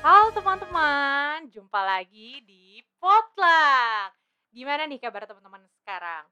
Halo 0.00 0.32
teman-teman, 0.32 1.44
jumpa 1.52 1.76
lagi 1.84 2.40
di 2.48 2.80
Potluck. 2.96 4.16
Gimana 4.48 4.88
nih 4.88 4.96
kabar 4.96 5.28
teman-teman 5.28 5.60
sekarang? 5.76 6.24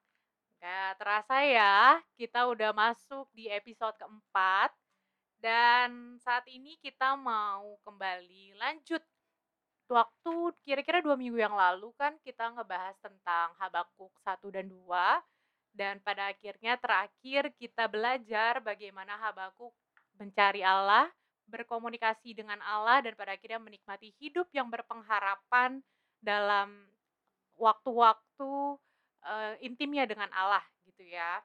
Gak 0.56 0.96
terasa 0.96 1.44
ya, 1.44 2.00
kita 2.16 2.48
udah 2.48 2.72
masuk 2.72 3.28
di 3.36 3.52
episode 3.52 3.92
keempat 4.00 4.72
dan 5.44 6.16
saat 6.16 6.48
ini 6.48 6.80
kita 6.80 7.12
mau 7.20 7.76
kembali 7.84 8.56
lanjut. 8.56 9.04
Waktu 9.92 10.56
kira-kira 10.64 11.04
dua 11.04 11.20
minggu 11.20 11.36
yang 11.36 11.52
lalu 11.52 11.92
kan 12.00 12.16
kita 12.24 12.48
ngebahas 12.56 12.96
tentang 13.04 13.52
Habakuk 13.60 14.16
1 14.24 14.48
dan 14.48 14.64
2 14.64 15.76
dan 15.76 16.00
pada 16.00 16.32
akhirnya 16.32 16.80
terakhir 16.80 17.52
kita 17.60 17.84
belajar 17.84 18.64
bagaimana 18.64 19.20
Habakuk 19.20 19.76
mencari 20.16 20.64
Allah, 20.64 21.12
berkomunikasi 21.48 22.36
dengan 22.36 22.60
Allah 22.62 23.02
dan 23.02 23.16
pada 23.16 23.34
akhirnya 23.34 23.58
menikmati 23.58 24.12
hidup 24.20 24.46
yang 24.52 24.68
berpengharapan 24.68 25.80
dalam 26.20 26.86
waktu-waktu 27.58 28.52
uh, 29.24 29.54
intimnya 29.64 30.06
dengan 30.06 30.30
Allah 30.30 30.62
gitu 30.86 31.02
ya. 31.08 31.42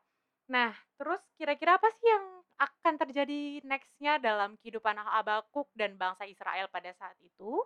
Nah, 0.51 0.75
terus 0.99 1.23
kira-kira 1.39 1.79
apa 1.79 1.89
sih 1.97 2.07
yang 2.07 2.25
akan 2.59 2.93
terjadi 2.99 3.63
nextnya 3.65 4.21
dalam 4.21 4.59
kehidupan 4.61 4.93
Habakuk 4.99 5.71
dan 5.73 5.97
bangsa 5.97 6.27
Israel 6.29 6.69
pada 6.69 6.91
saat 6.93 7.17
itu? 7.23 7.63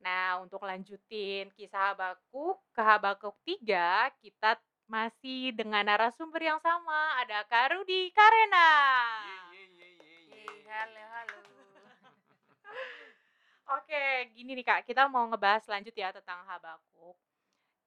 Nah, 0.00 0.40
untuk 0.44 0.62
lanjutin 0.62 1.50
kisah 1.56 1.92
Habakuk 1.92 2.62
ke 2.72 2.80
Habakuk 2.80 3.36
3, 3.44 4.12
kita 4.22 4.56
masih 4.86 5.50
dengan 5.52 5.82
narasumber 5.82 6.38
yang 6.38 6.60
sama, 6.62 7.18
ada 7.18 7.42
Karudi 7.50 8.14
Karena. 8.14 8.68
Halo, 10.66 11.02
halo. 11.14 11.38
Oke, 13.78 14.02
gini 14.34 14.58
nih 14.58 14.66
Kak, 14.66 14.82
kita 14.82 15.06
mau 15.06 15.22
ngebahas 15.30 15.62
lanjut 15.70 15.94
ya 15.94 16.10
tentang 16.10 16.42
Habakuk. 16.42 17.14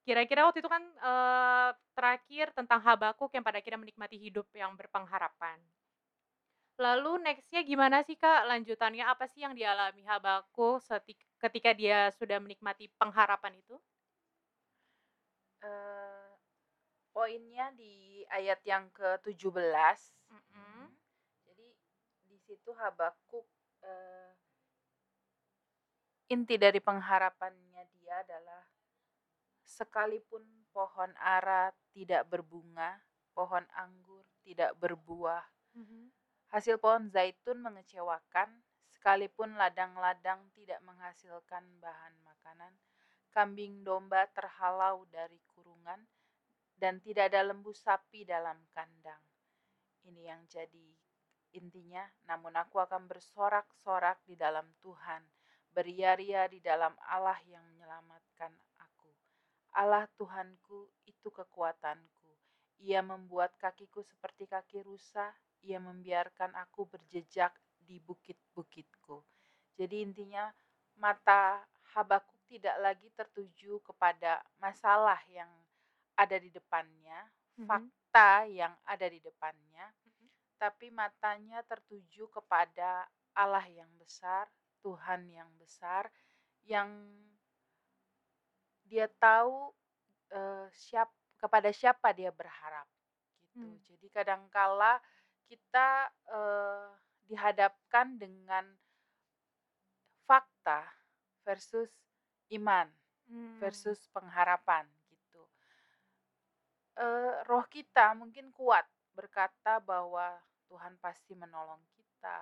Kira-kira 0.08 0.48
waktu 0.48 0.64
itu 0.64 0.72
kan 0.72 0.84
eh, 0.88 1.70
terakhir 1.92 2.56
tentang 2.56 2.80
Habakuk 2.80 3.36
yang 3.36 3.44
pada 3.44 3.60
akhirnya 3.60 3.84
menikmati 3.84 4.16
hidup 4.16 4.48
yang 4.56 4.80
berpengharapan. 4.80 5.60
Lalu 6.80 7.20
nextnya 7.28 7.68
gimana 7.68 8.00
sih 8.08 8.16
Kak? 8.16 8.48
Lanjutannya 8.48 9.04
apa 9.04 9.28
sih 9.28 9.44
yang 9.44 9.52
dialami 9.52 10.08
Habakuk 10.08 10.80
ketika 11.44 11.76
dia 11.76 12.08
sudah 12.16 12.40
menikmati 12.40 12.88
pengharapan 12.96 13.60
itu? 13.60 13.76
Uh, 15.60 16.32
poinnya 17.12 17.76
di 17.76 18.24
ayat 18.32 18.64
yang 18.64 18.88
ke-17. 18.96 20.00
Mm 20.32 20.40
-hmm. 20.40 20.84
Jadi 21.44 21.68
di 22.32 22.39
situ 22.50 22.74
Habakuk 22.74 23.46
uh, 23.86 24.34
inti 26.34 26.58
dari 26.58 26.82
pengharapannya 26.82 27.86
dia 27.94 28.26
adalah 28.26 28.66
sekalipun 29.62 30.42
pohon 30.74 31.14
ara 31.22 31.70
tidak 31.94 32.26
berbunga, 32.26 32.98
pohon 33.38 33.62
anggur 33.78 34.26
tidak 34.42 34.74
berbuah, 34.82 35.46
mm 35.78 35.86
-hmm. 35.86 36.04
hasil 36.50 36.82
pohon 36.82 37.14
zaitun 37.14 37.62
mengecewakan, 37.62 38.50
sekalipun 38.90 39.54
ladang-ladang 39.54 40.50
tidak 40.58 40.82
menghasilkan 40.82 41.62
bahan 41.78 42.18
makanan, 42.26 42.74
kambing 43.30 43.86
domba 43.86 44.26
terhalau 44.34 45.06
dari 45.14 45.38
kurungan, 45.54 46.02
dan 46.82 46.98
tidak 47.02 47.30
ada 47.30 47.46
lembu 47.46 47.78
sapi 47.78 48.26
dalam 48.26 48.58
kandang. 48.74 49.22
Ini 50.02 50.34
yang 50.34 50.42
jadi 50.50 50.99
intinya, 51.54 52.06
namun 52.30 52.54
aku 52.56 52.82
akan 52.82 53.10
bersorak-sorak 53.10 54.22
di 54.26 54.38
dalam 54.38 54.66
Tuhan, 54.82 55.22
beria-ria 55.74 56.50
di 56.50 56.60
dalam 56.60 56.94
Allah 57.10 57.38
yang 57.46 57.64
menyelamatkan 57.74 58.54
aku. 58.82 59.12
Allah 59.78 60.10
Tuhanku 60.18 60.90
itu 61.06 61.30
kekuatanku. 61.30 62.30
Ia 62.80 63.04
membuat 63.04 63.54
kakiku 63.60 64.02
seperti 64.02 64.48
kaki 64.48 64.82
rusa, 64.82 65.36
ia 65.64 65.78
membiarkan 65.78 66.56
aku 66.56 66.88
berjejak 66.88 67.52
di 67.78 68.00
bukit-bukitku. 68.00 69.20
Jadi 69.76 69.96
intinya 70.04 70.48
mata 71.00 71.64
Habakuk 71.90 72.38
tidak 72.46 72.78
lagi 72.78 73.10
tertuju 73.18 73.82
kepada 73.82 74.46
masalah 74.62 75.18
yang 75.26 75.50
ada 76.14 76.38
di 76.38 76.54
depannya, 76.54 77.26
mm-hmm. 77.58 77.66
fakta 77.66 78.46
yang 78.46 78.74
ada 78.86 79.08
di 79.10 79.18
depannya. 79.18 79.90
Tapi 80.60 80.92
matanya 80.92 81.64
tertuju 81.64 82.28
kepada 82.28 83.08
Allah 83.32 83.64
yang 83.72 83.90
besar, 83.96 84.52
Tuhan 84.84 85.32
yang 85.32 85.48
besar, 85.56 86.12
yang 86.68 86.92
dia 88.84 89.08
tahu 89.18 89.72
uh, 90.36 90.68
siap 90.76 91.08
kepada 91.40 91.72
siapa 91.72 92.12
dia 92.12 92.30
berharap 92.36 92.86
gitu. 93.48 93.64
Hmm. 93.64 93.80
Jadi 93.88 94.08
kadangkala 94.12 95.00
kita 95.48 96.12
uh, 96.28 96.92
dihadapkan 97.26 98.20
dengan 98.20 98.68
fakta 100.28 100.84
versus 101.48 101.90
iman 102.52 102.92
hmm. 103.32 103.58
versus 103.64 103.98
pengharapan 104.12 104.86
uh, 107.00 107.34
roh 107.48 107.66
kita 107.72 108.12
mungkin 108.14 108.52
kuat 108.52 108.84
berkata 109.14 109.82
bahwa 109.82 110.38
Tuhan 110.70 110.98
pasti 111.02 111.34
menolong 111.34 111.82
kita, 111.98 112.40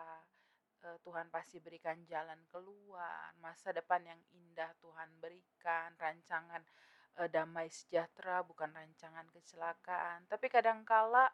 uh, 0.83 0.97
Tuhan 1.03 1.31
pasti 1.31 1.63
berikan 1.63 1.99
jalan 2.05 2.37
keluar, 2.51 3.31
masa 3.39 3.71
depan 3.71 4.03
yang 4.03 4.21
indah 4.35 4.71
Tuhan 4.83 5.09
berikan, 5.23 5.95
rancangan 5.95 6.61
uh, 7.19 7.29
damai 7.31 7.71
sejahtera 7.71 8.43
bukan 8.43 8.69
rancangan 8.75 9.25
kecelakaan. 9.31 10.27
Tapi 10.27 10.47
kadangkala 10.51 11.31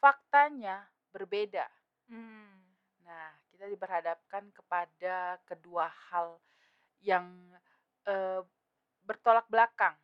faktanya 0.00 0.88
berbeda. 1.12 1.68
Hmm. 2.08 2.64
Nah, 3.04 3.28
kita 3.52 3.68
diperhadapkan 3.68 4.48
kepada 4.52 5.38
kedua 5.44 5.88
hal 6.10 6.40
yang 7.04 7.28
uh, 8.08 8.40
bertolak 9.04 9.44
belakang 9.52 9.94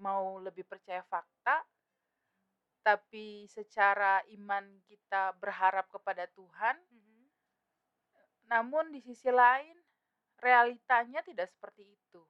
mau 0.00 0.40
lebih 0.40 0.64
percaya 0.64 1.04
fakta, 1.04 1.60
tapi 2.80 3.44
secara 3.48 4.24
iman 4.40 4.64
kita 4.88 5.36
berharap 5.36 5.88
kepada 5.92 6.24
Tuhan. 6.32 6.76
Mm-hmm. 6.76 7.24
Namun 8.48 8.90
di 8.90 9.00
sisi 9.04 9.28
lain 9.28 9.76
realitanya 10.40 11.20
tidak 11.20 11.52
seperti 11.52 11.84
itu, 11.84 12.22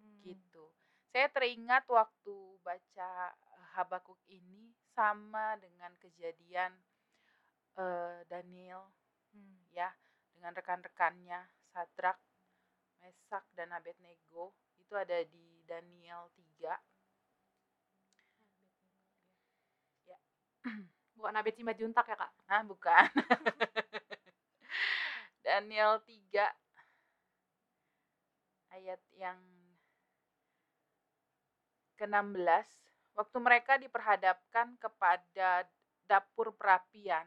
mm. 0.00 0.20
gitu. 0.24 0.72
Saya 1.12 1.28
teringat 1.32 1.88
waktu 1.88 2.36
baca 2.64 3.10
Habakuk 3.76 4.18
ini 4.26 4.74
sama 4.96 5.54
dengan 5.62 5.94
kejadian 6.02 6.74
uh, 7.78 8.26
Daniel, 8.26 8.90
hmm. 9.30 9.70
ya, 9.70 9.86
dengan 10.34 10.50
rekan-rekannya 10.50 11.46
Sadrak, 11.70 12.18
Mesak 12.98 13.46
dan 13.54 13.70
Abednego 13.70 14.58
itu 14.82 14.98
ada 14.98 15.22
di 15.22 15.62
Daniel 15.62 16.26
3 16.34 16.97
Bukan 21.18 21.34
Nabi 21.34 21.50
Juntak 21.74 22.06
ya 22.06 22.16
kak? 22.16 22.32
Ah 22.46 22.62
bukan. 22.62 23.10
Daniel 25.48 25.96
3 26.04 26.68
ayat 28.78 29.02
yang 29.16 29.40
ke-16 31.98 32.68
waktu 33.18 33.38
mereka 33.42 33.74
diperhadapkan 33.80 34.78
kepada 34.78 35.66
dapur 36.06 36.54
perapian 36.54 37.26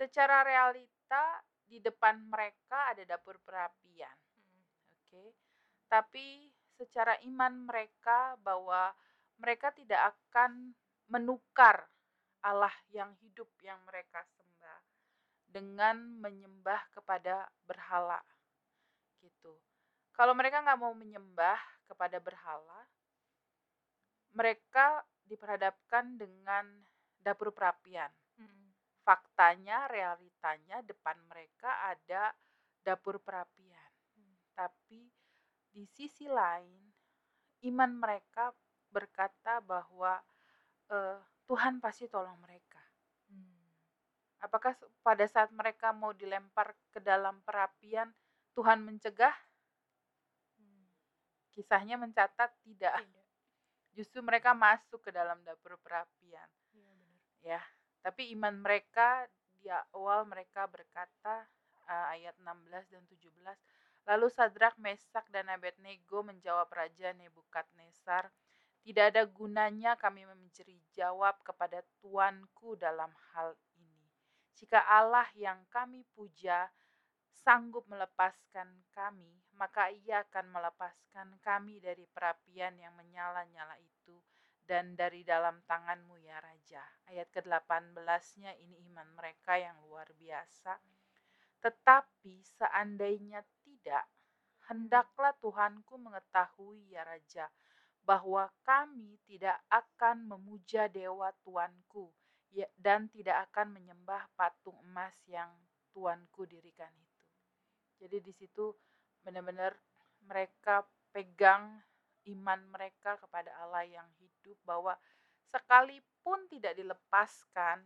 secara 0.00 0.40
realita 0.46 1.44
di 1.68 1.84
depan 1.84 2.16
mereka 2.32 2.96
ada 2.96 3.04
dapur 3.04 3.36
perapian 3.44 4.16
hmm. 4.40 4.48
oke 4.48 5.12
okay? 5.12 5.28
tapi 5.92 6.48
secara 6.80 7.20
iman 7.28 7.68
mereka 7.68 8.40
bahwa 8.40 8.88
mereka 9.36 9.68
tidak 9.76 10.16
akan 10.16 10.72
menukar 11.12 11.84
Allah 12.44 12.72
yang 12.92 13.16
hidup 13.24 13.48
yang 13.64 13.80
mereka 13.88 14.20
sembah 14.36 14.80
dengan 15.48 15.96
menyembah 16.20 16.92
kepada 16.92 17.48
berhala 17.64 18.20
gitu. 19.24 19.56
Kalau 20.12 20.36
mereka 20.36 20.60
nggak 20.60 20.78
mau 20.78 20.92
menyembah 20.92 21.58
kepada 21.88 22.20
berhala, 22.20 22.84
mereka 24.36 25.00
diperhadapkan 25.24 26.20
dengan 26.20 26.68
dapur 27.18 27.50
perapian. 27.50 28.12
Hmm. 28.36 28.76
Faktanya, 29.00 29.88
realitanya 29.88 30.84
depan 30.84 31.16
mereka 31.26 31.88
ada 31.88 32.36
dapur 32.84 33.18
perapian. 33.24 33.90
Hmm. 34.14 34.36
Tapi 34.52 35.00
di 35.72 35.88
sisi 35.88 36.28
lain, 36.28 36.92
iman 37.66 37.90
mereka 37.96 38.52
berkata 38.92 39.58
bahwa 39.58 40.20
uh, 40.92 41.18
Tuhan 41.44 41.80
pasti 41.80 42.08
tolong 42.08 42.36
mereka. 42.40 42.80
Hmm. 43.28 43.64
Apakah 44.40 44.72
pada 45.04 45.24
saat 45.28 45.52
mereka 45.52 45.92
mau 45.92 46.16
dilempar 46.16 46.72
ke 46.88 47.00
dalam 47.00 47.40
perapian, 47.44 48.08
Tuhan 48.56 48.80
mencegah? 48.80 49.34
Hmm. 50.56 50.84
Kisahnya 51.52 52.00
mencatat 52.00 52.50
tidak. 52.64 52.96
Tidak. 52.96 53.26
Justru 53.96 54.24
mereka 54.24 54.56
masuk 54.56 55.04
ke 55.04 55.10
dalam 55.12 55.38
dapur 55.46 55.78
perapian. 55.84 56.48
Benar. 56.72 57.14
Ya, 57.44 57.60
tapi 58.02 58.32
iman 58.34 58.56
mereka 58.58 59.28
di 59.60 59.70
awal 59.96 60.28
mereka 60.28 60.68
berkata 60.68 61.46
uh, 61.88 62.06
ayat 62.12 62.36
16 62.36 62.92
dan 62.92 63.04
17 63.08 63.56
Lalu 64.04 64.28
Sadrak, 64.28 64.76
Mesak, 64.76 65.24
dan 65.32 65.48
Abednego 65.48 66.20
menjawab 66.20 66.68
Raja 66.68 67.16
Nebukadnezar, 67.16 68.28
tidak 68.84 69.16
ada 69.16 69.24
gunanya 69.24 69.96
kami 69.96 70.28
mencari 70.28 70.76
jawab 70.92 71.40
kepada 71.40 71.80
Tuanku 72.04 72.76
dalam 72.76 73.08
hal 73.32 73.56
ini. 73.80 74.04
Jika 74.60 74.76
Allah 74.84 75.24
yang 75.32 75.64
kami 75.72 76.04
puja 76.12 76.68
sanggup 77.32 77.88
melepaskan 77.88 78.84
kami, 78.92 79.40
maka 79.56 79.88
ia 79.88 80.20
akan 80.28 80.52
melepaskan 80.52 81.40
kami 81.40 81.80
dari 81.80 82.04
perapian 82.12 82.76
yang 82.76 82.92
menyala-nyala 82.92 83.80
itu 83.80 84.20
dan 84.64 84.96
dari 84.96 85.24
dalam 85.24 85.64
tanganmu 85.64 86.20
ya 86.20 86.40
Raja. 86.44 86.84
Ayat 87.08 87.32
ke-18-nya 87.32 88.52
ini 88.60 88.84
iman 88.92 89.08
mereka 89.16 89.56
yang 89.56 89.80
luar 89.88 90.12
biasa. 90.16 90.76
Tetapi 91.64 92.44
seandainya 92.60 93.40
tidak, 93.64 94.04
hendaklah 94.68 95.32
Tuhanku 95.40 95.96
mengetahui 95.96 96.92
ya 96.92 97.04
Raja, 97.04 97.48
bahwa 98.04 98.52
kami 98.62 99.16
tidak 99.24 99.56
akan 99.72 100.28
memuja 100.28 100.92
dewa 100.92 101.32
Tuanku 101.40 102.12
ya, 102.52 102.68
dan 102.76 103.08
tidak 103.08 103.48
akan 103.50 103.72
menyembah 103.72 104.28
patung 104.36 104.76
emas 104.84 105.16
yang 105.24 105.48
Tuanku 105.90 106.44
dirikan 106.44 106.92
itu. 107.00 107.26
Jadi 108.04 108.16
di 108.20 108.32
situ 108.36 108.76
benar-benar 109.24 109.72
mereka 110.28 110.84
pegang 111.10 111.80
iman 112.28 112.60
mereka 112.68 113.16
kepada 113.20 113.52
Allah 113.64 113.84
yang 113.88 114.08
hidup 114.20 114.56
bahwa 114.64 114.96
sekalipun 115.52 116.44
tidak 116.52 116.76
dilepaskan 116.76 117.84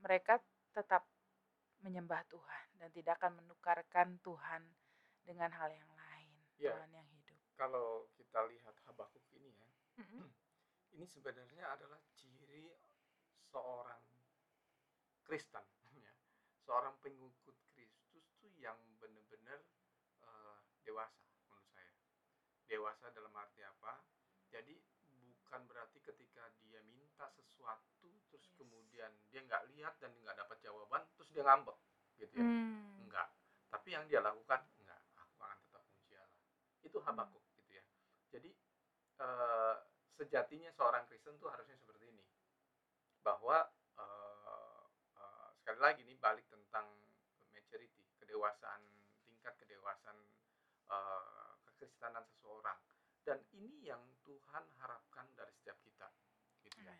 mereka 0.00 0.40
tetap 0.72 1.08
menyembah 1.80 2.24
Tuhan 2.28 2.66
dan 2.76 2.88
tidak 2.92 3.20
akan 3.20 3.40
menukarkan 3.44 4.18
Tuhan 4.20 4.62
dengan 5.22 5.50
hal 5.54 5.70
yang 5.70 5.92
lain, 5.92 6.30
ya, 6.58 6.72
Tuhan 6.74 6.90
yang 6.92 7.08
hidup. 7.08 7.38
Kalau 7.56 8.08
kita 8.18 8.42
lihat 8.50 8.74
Habakuk 8.88 9.22
ini 10.96 11.04
ya, 11.04 11.06
sebenarnya 11.08 11.64
adalah 11.72 12.00
ciri 12.16 12.72
seorang 13.52 14.04
Kristen, 15.26 15.64
ya, 16.04 16.12
seorang 16.62 16.94
pengikut 17.02 17.56
Kristus 17.74 18.26
tuh 18.38 18.52
yang 18.60 18.78
benar-benar 19.02 19.60
eh, 20.22 20.56
dewasa 20.86 21.24
menurut 21.42 21.66
saya. 21.72 21.94
Dewasa 22.66 23.10
dalam 23.14 23.34
arti 23.34 23.62
apa? 23.62 24.02
Jadi 24.50 24.78
bukan 25.46 25.62
berarti 25.70 26.02
ketika 26.02 26.42
dia 26.66 26.82
minta 26.82 27.30
sesuatu 27.30 27.86
terus 28.26 28.44
Yes. 28.46 28.58
kemudian 28.58 29.12
dia 29.30 29.40
nggak 29.46 29.64
lihat 29.72 29.94
dan 30.02 30.10
nggak 30.24 30.36
dapat 30.36 30.58
jawaban 30.64 31.06
terus 31.14 31.30
dia 31.30 31.46
ngambek 31.46 31.78
gitu 32.18 32.34
ya. 32.40 32.44
Hmm. 32.44 33.06
enggak 33.06 33.28
tapi 33.70 33.94
yang 33.94 34.04
dia 34.10 34.18
lakukan 34.24 34.64
enggak 34.80 35.00
aku 35.14 35.38
akan 35.44 35.58
tetap 35.62 35.82
memuji 35.86 36.14
Allah 36.16 36.42
itu 36.82 36.98
Habakuk 36.98 37.44
gitu 37.54 37.72
ya 37.76 37.84
jadi 38.32 38.50
eh, 39.20 39.74
sejatinya 40.16 40.70
seorang 40.72 41.04
Kristen 41.08 41.36
tuh 41.36 41.52
harusnya 41.52 41.76
seperti 41.76 42.08
ini 42.08 42.24
bahwa 43.20 43.66
eh, 43.98 44.82
eh, 45.16 45.48
sekali 45.60 45.80
lagi 45.80 46.00
nih 46.06 46.16
balik 46.20 46.46
tentang 46.48 46.86
maturity 47.52 48.04
kedewasaan 48.20 48.82
tingkat 49.24 49.54
kedewasaan 49.60 50.18
eh, 50.90 51.50
kekristenan 51.68 52.24
seseorang 52.36 52.78
dan 53.26 53.42
ini 53.52 53.90
yang 53.90 54.02
Tuhan 54.22 54.64
harapkan 54.78 55.26
dari 55.34 55.50
setiap 55.58 55.76
kita 55.82 56.08
gitu 56.62 56.78
ya. 56.86 56.94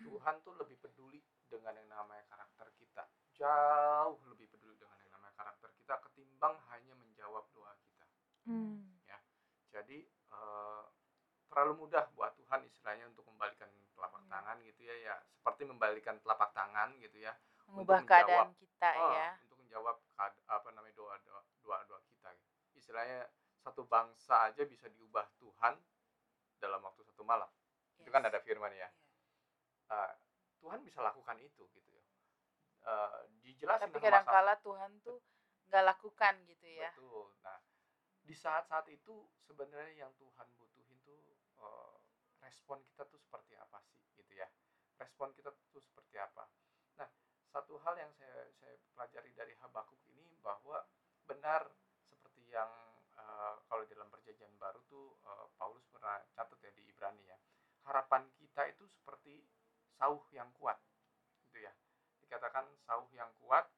Tuhan 0.00 0.40
tuh 0.40 0.56
lebih 0.56 0.80
peduli 0.80 1.20
dengan 1.44 1.76
yang 1.76 1.92
namanya 1.92 2.24
karakter 2.32 2.72
kita. 2.80 3.04
Jauh 3.36 4.16
lebih 4.32 4.48
peduli 4.48 4.72
dengan 4.80 4.96
yang 5.04 5.12
namanya 5.12 5.36
karakter 5.36 5.68
kita 5.76 6.00
ketimbang 6.08 6.56
hanya 6.72 6.96
menjawab 6.96 7.44
doa 7.52 7.76
kita. 7.76 8.04
Hmm. 8.48 9.00
Jadi 9.70 10.02
eh, 10.04 10.19
terlalu 11.50 11.72
mudah 11.86 12.06
buat 12.14 12.32
Tuhan 12.38 12.62
istilahnya 12.64 13.10
untuk 13.10 13.26
membalikan 13.26 13.66
telapak 13.92 14.22
Iya. 14.22 14.30
tangan 14.30 14.56
gitu 14.64 14.80
ya, 14.86 14.94
ya 15.02 15.16
seperti 15.34 15.62
membalikan 15.66 16.16
telapak 16.22 16.50
tangan 16.54 16.88
gitu 17.02 17.18
ya. 17.18 17.34
Mengubah 17.66 18.00
menjawab. 18.00 18.08
keadaan 18.08 18.50
kita 18.56 18.90
Oh, 18.96 19.12
ya. 19.12 19.30
Untuk 19.44 19.58
menjawab 19.60 19.96
apa 20.46 20.68
namanya 20.72 20.94
doa 20.94 21.14
doa 21.26 21.42
doa 21.60 21.78
doa 21.86 22.00
kita. 22.06 22.30
Istilahnya 22.74 23.26
satu 23.60 23.84
bangsa 23.84 24.48
aja 24.48 24.62
bisa 24.64 24.88
diubah 24.88 25.26
Tuhan 25.36 25.74
dalam 26.62 26.80
waktu 26.80 27.02
satu 27.04 27.22
malam. 27.26 27.50
Itu 27.98 28.08
kan 28.08 28.24
Yes. 28.24 28.30
ada 28.32 28.38
firman 28.40 28.72
ya. 28.72 28.88
Uh, 29.90 30.12
Tuhan 30.62 30.80
bisa 30.86 31.02
lakukan 31.02 31.36
itu 31.42 31.66
gitu 31.74 31.90
ya. 31.90 32.04
Uh, 32.86 33.26
dijelasin 33.42 33.90
Tapi 33.90 33.98
sama 33.98 34.04
kadangkala 34.06 34.54
Tuhan 34.62 34.90
tuh 35.04 35.18
nggak 35.68 35.84
lakukan 35.84 36.34
gitu 36.46 36.66
ya. 36.66 36.90
Betul. 36.96 37.28
Nah, 37.44 37.58
di 38.24 38.34
saat-saat 38.34 38.86
itu 38.88 39.28
sebenarnya 39.44 40.06
yang 40.06 40.12
Tuhan 40.16 40.46
butuhin 40.56 40.70
tuh 40.79 40.79
uh, 41.60 41.94
respon 42.42 42.80
kita 42.88 43.04
tuh 43.08 43.20
seperti 43.20 43.54
apa 43.56 43.78
sih 43.86 44.00
gitu 44.16 44.32
ya. 44.34 44.48
Respon 45.00 45.32
kita 45.36 45.52
tuh 45.52 45.80
seperti 45.80 46.16
apa. 46.20 46.48
Nah, 47.00 47.08
satu 47.52 47.80
hal 47.84 47.94
yang 47.96 48.12
saya 48.16 48.48
saya 48.60 48.76
pelajari 48.96 49.30
dari 49.32 49.54
Habakuk 49.60 50.00
ini 50.10 50.36
bahwa 50.44 50.84
benar 51.24 51.68
seperti 52.08 52.48
yang 52.50 52.68
uh, 53.16 53.60
kalau 53.68 53.84
dalam 53.86 54.08
perjanjian 54.10 54.52
baru 54.60 54.80
tuh 54.90 55.16
uh, 55.24 55.46
Paulus 55.56 55.84
pernah 55.92 56.20
catat 56.36 56.58
ya 56.64 56.72
di 56.74 56.82
Ibrani 56.88 57.24
ya. 57.28 57.38
Harapan 57.84 58.28
kita 58.36 58.68
itu 58.68 58.84
seperti 58.92 59.40
sauh 60.00 60.24
yang 60.32 60.48
kuat 60.56 60.80
gitu 61.48 61.60
ya. 61.60 61.72
Dikatakan 62.24 62.64
sauh 62.88 63.08
yang 63.12 63.28
kuat 63.44 63.68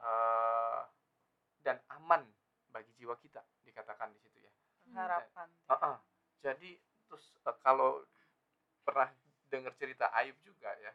eh, 0.00 0.82
dan 1.60 1.76
aman 1.92 2.24
bagi 2.72 2.92
jiwa 2.96 3.16
kita 3.20 3.44
dikatakan 3.66 4.12
di 4.16 4.20
situ 4.24 4.38
ya. 4.40 4.52
Harapan. 4.96 5.48
Ah, 5.68 5.74
ah. 5.74 5.96
Jadi 6.40 6.80
terus 7.04 7.36
eh, 7.44 7.55
kalau 7.66 7.98
pernah 8.86 9.10
dengar 9.50 9.74
cerita 9.74 10.06
Ayub 10.14 10.38
juga 10.46 10.70
ya, 10.78 10.94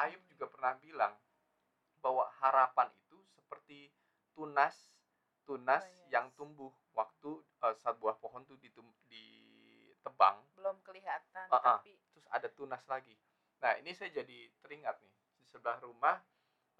Ayub 0.00 0.24
juga 0.32 0.48
pernah 0.48 0.72
bilang 0.80 1.12
bahwa 2.00 2.24
harapan 2.40 2.88
itu 3.04 3.20
seperti 3.36 3.92
tunas 4.32 4.72
tunas 5.44 5.84
Oh, 5.84 5.92
yes. 5.92 6.10
yang 6.10 6.26
tumbuh 6.34 6.72
waktu 6.96 7.38
eh, 7.62 7.74
saat 7.78 8.00
buah 8.02 8.16
pohon 8.18 8.42
tuh 8.48 8.56
ditum- 8.58 8.96
ditebang, 9.06 10.40
Belum 10.58 10.80
kelihatan 10.82 11.46
Ah, 11.52 11.60
ah. 11.60 11.78
tapi 11.78 11.94
terus 12.10 12.26
ada 12.32 12.48
tunas 12.50 12.82
lagi. 12.90 13.14
Nah 13.62 13.76
ini 13.78 13.92
saya 13.94 14.10
jadi 14.10 14.50
teringat 14.64 14.96
nih 15.04 15.12
di 15.38 15.46
sebelah 15.46 15.78
rumah 15.84 16.18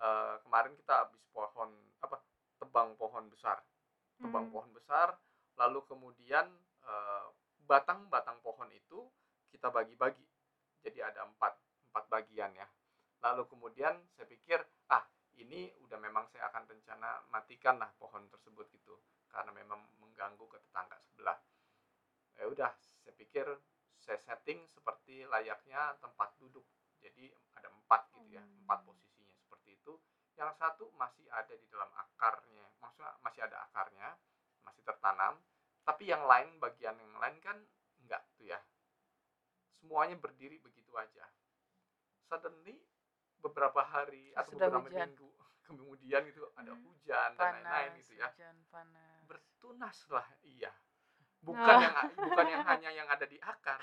eh, 0.01 0.35
kemarin 0.43 0.75
kita 0.75 1.07
habis 1.07 1.23
pohon 1.31 1.71
apa 2.03 2.19
tebang 2.59 2.97
pohon 2.99 3.29
besar 3.31 3.61
tebang 4.19 4.49
Hmm. 4.49 4.53
pohon 4.53 4.71
besar 4.75 5.15
lalu 5.57 5.81
kemudian 5.87 6.49
eh, 6.83 7.27
batang-batang 7.67 8.39
pohon 8.43 8.69
itu 8.73 9.07
kita 9.57 9.73
bagi-bagi. 9.73 10.29
Jadi 10.85 11.01
ada 11.01 11.25
empat 11.25 11.57
empat 11.89 12.05
bagian 12.13 12.53
ya. 12.53 12.69
Lalu 13.25 13.49
kemudian 13.49 13.97
saya 14.13 14.29
pikir 14.29 14.61
ah 14.93 15.01
ini 15.41 15.73
udah 15.81 15.97
memang 15.97 16.29
saya 16.29 16.53
akan 16.53 16.69
rencana 16.69 17.25
matikan 17.33 17.81
lah 17.81 17.89
pohon 17.97 18.29
tersebut 18.29 18.69
gitu. 18.77 19.01
Karena 19.33 19.49
memang 19.57 19.81
mengganggu 19.97 20.45
ke 20.45 20.61
tetangga 20.61 21.01
sebelah. 21.09 21.41
Ya 22.37 22.45
udah 22.53 22.71
saya 23.01 23.17
pikir 23.17 23.49
saya 23.97 24.21
setting 24.21 24.61
seperti 24.77 25.25
layaknya 25.25 25.97
tempat 26.05 26.37
duduk. 26.37 26.69
Jadi 27.01 27.33
ada 27.57 27.73
empat 27.73 28.13
gitu 28.13 28.29
ya 28.37 28.45
Hmm. 28.45 28.69
empat 28.69 28.85
posisinya 28.85 29.33
seperti 29.41 29.81
itu. 29.81 29.97
Yang 30.37 30.53
satu 30.61 30.93
masih 31.01 31.25
ada 31.33 31.57
di 31.57 31.65
dalam 31.73 31.89
akarnya 31.97 32.69
maksudnya 32.77 33.17
masih 33.25 33.41
ada 33.41 33.65
akarnya 33.73 34.21
masih 34.69 34.85
tertanam. 34.85 35.41
Tapi 35.81 36.13
yang 36.13 36.29
lain 36.29 36.61
bagian 36.61 37.01
yang 37.01 37.17
lain 37.17 37.41
kan 37.41 37.57
enggak 38.05 38.21
tuh 38.37 38.53
ya 38.53 38.61
semuanya 39.87 40.19
berdiri 40.19 40.59
begitu 40.59 40.91
aja 40.93 41.23
suddenly 42.25 42.75
beberapa 43.39 43.79
hari 43.81 44.35
atau 44.35 44.51
Sudah 44.51 44.67
beberapa 44.67 44.91
hujan. 44.91 45.07
minggu 45.07 45.31
kemudian 45.67 46.23
itu 46.27 46.43
ada 46.53 46.73
Hmm. 46.73 46.83
hujan 46.85 47.31
dan 47.33 47.39
lain-lain 47.55 47.63
panas, 47.89 47.99
gitu 48.01 48.13
ya 48.17 48.27
hujan 48.29 48.57
panas. 48.67 49.21
bertunaslah 49.25 50.27
iya 50.43 50.73
bukan 51.47 51.63
Ah. 51.71 51.81
yang 51.81 51.95
bukan 52.27 52.47
yang 52.49 52.65
hanya 52.67 52.91
yang 52.93 53.07
ada 53.07 53.23
di 53.25 53.39
akar 53.39 53.79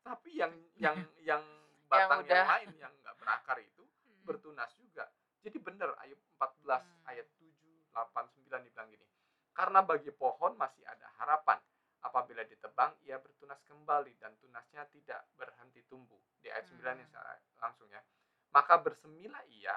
tapi 0.00 0.30
yang 0.32 0.54
yang 0.76 0.94
yang 1.18 1.42
batang 1.84 2.22
yang, 2.22 2.30
udah. 2.30 2.44
lain 2.54 2.70
yang 2.78 2.92
nggak 2.96 3.16
berakar 3.18 3.58
itu 3.58 3.82
Hmm. 3.82 4.22
bertunas 4.24 4.70
juga 4.76 5.10
jadi 5.40 5.58
benar 5.58 5.98
Ayub 5.98 6.22
14 6.38 6.78
Hmm. 6.80 7.02
ayat 7.04 7.26
7 7.34 7.50
8 7.90 8.30
9 8.30 8.62
dibilang 8.62 8.86
gini 8.86 9.06
karena 9.50 9.82
bagi 9.82 10.12
pohon 10.12 10.54
masih 10.54 10.86
ada 10.86 11.10
harapan 11.18 11.58
apabila 11.98 12.46
ditebang 12.46 12.94
ia 13.02 13.18
bertunas 13.18 13.58
kembali 13.66 14.14
dan 14.22 14.36
tunasnya 14.38 14.86
tidak 14.94 15.26
berhenti 15.34 15.82
tumbuh. 15.90 16.20
Di 16.38 16.48
ayat 16.50 16.66
9 16.70 16.98
yang 17.02 17.10
Hmm. 17.10 17.18
saya 17.18 17.38
langsung 17.58 17.88
ya. 17.90 18.02
Maka 18.54 18.78
bersemilah 18.80 19.42
ia 19.50 19.76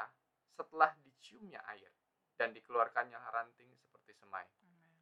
setelah 0.53 0.93
diciumnya 1.01 1.59
air 1.73 1.89
dan 2.37 2.53
dikeluarkannya 2.53 3.17
ranting 3.33 3.73
seperti 3.77 4.13
semai. 4.17 4.45
Amin. 4.61 4.97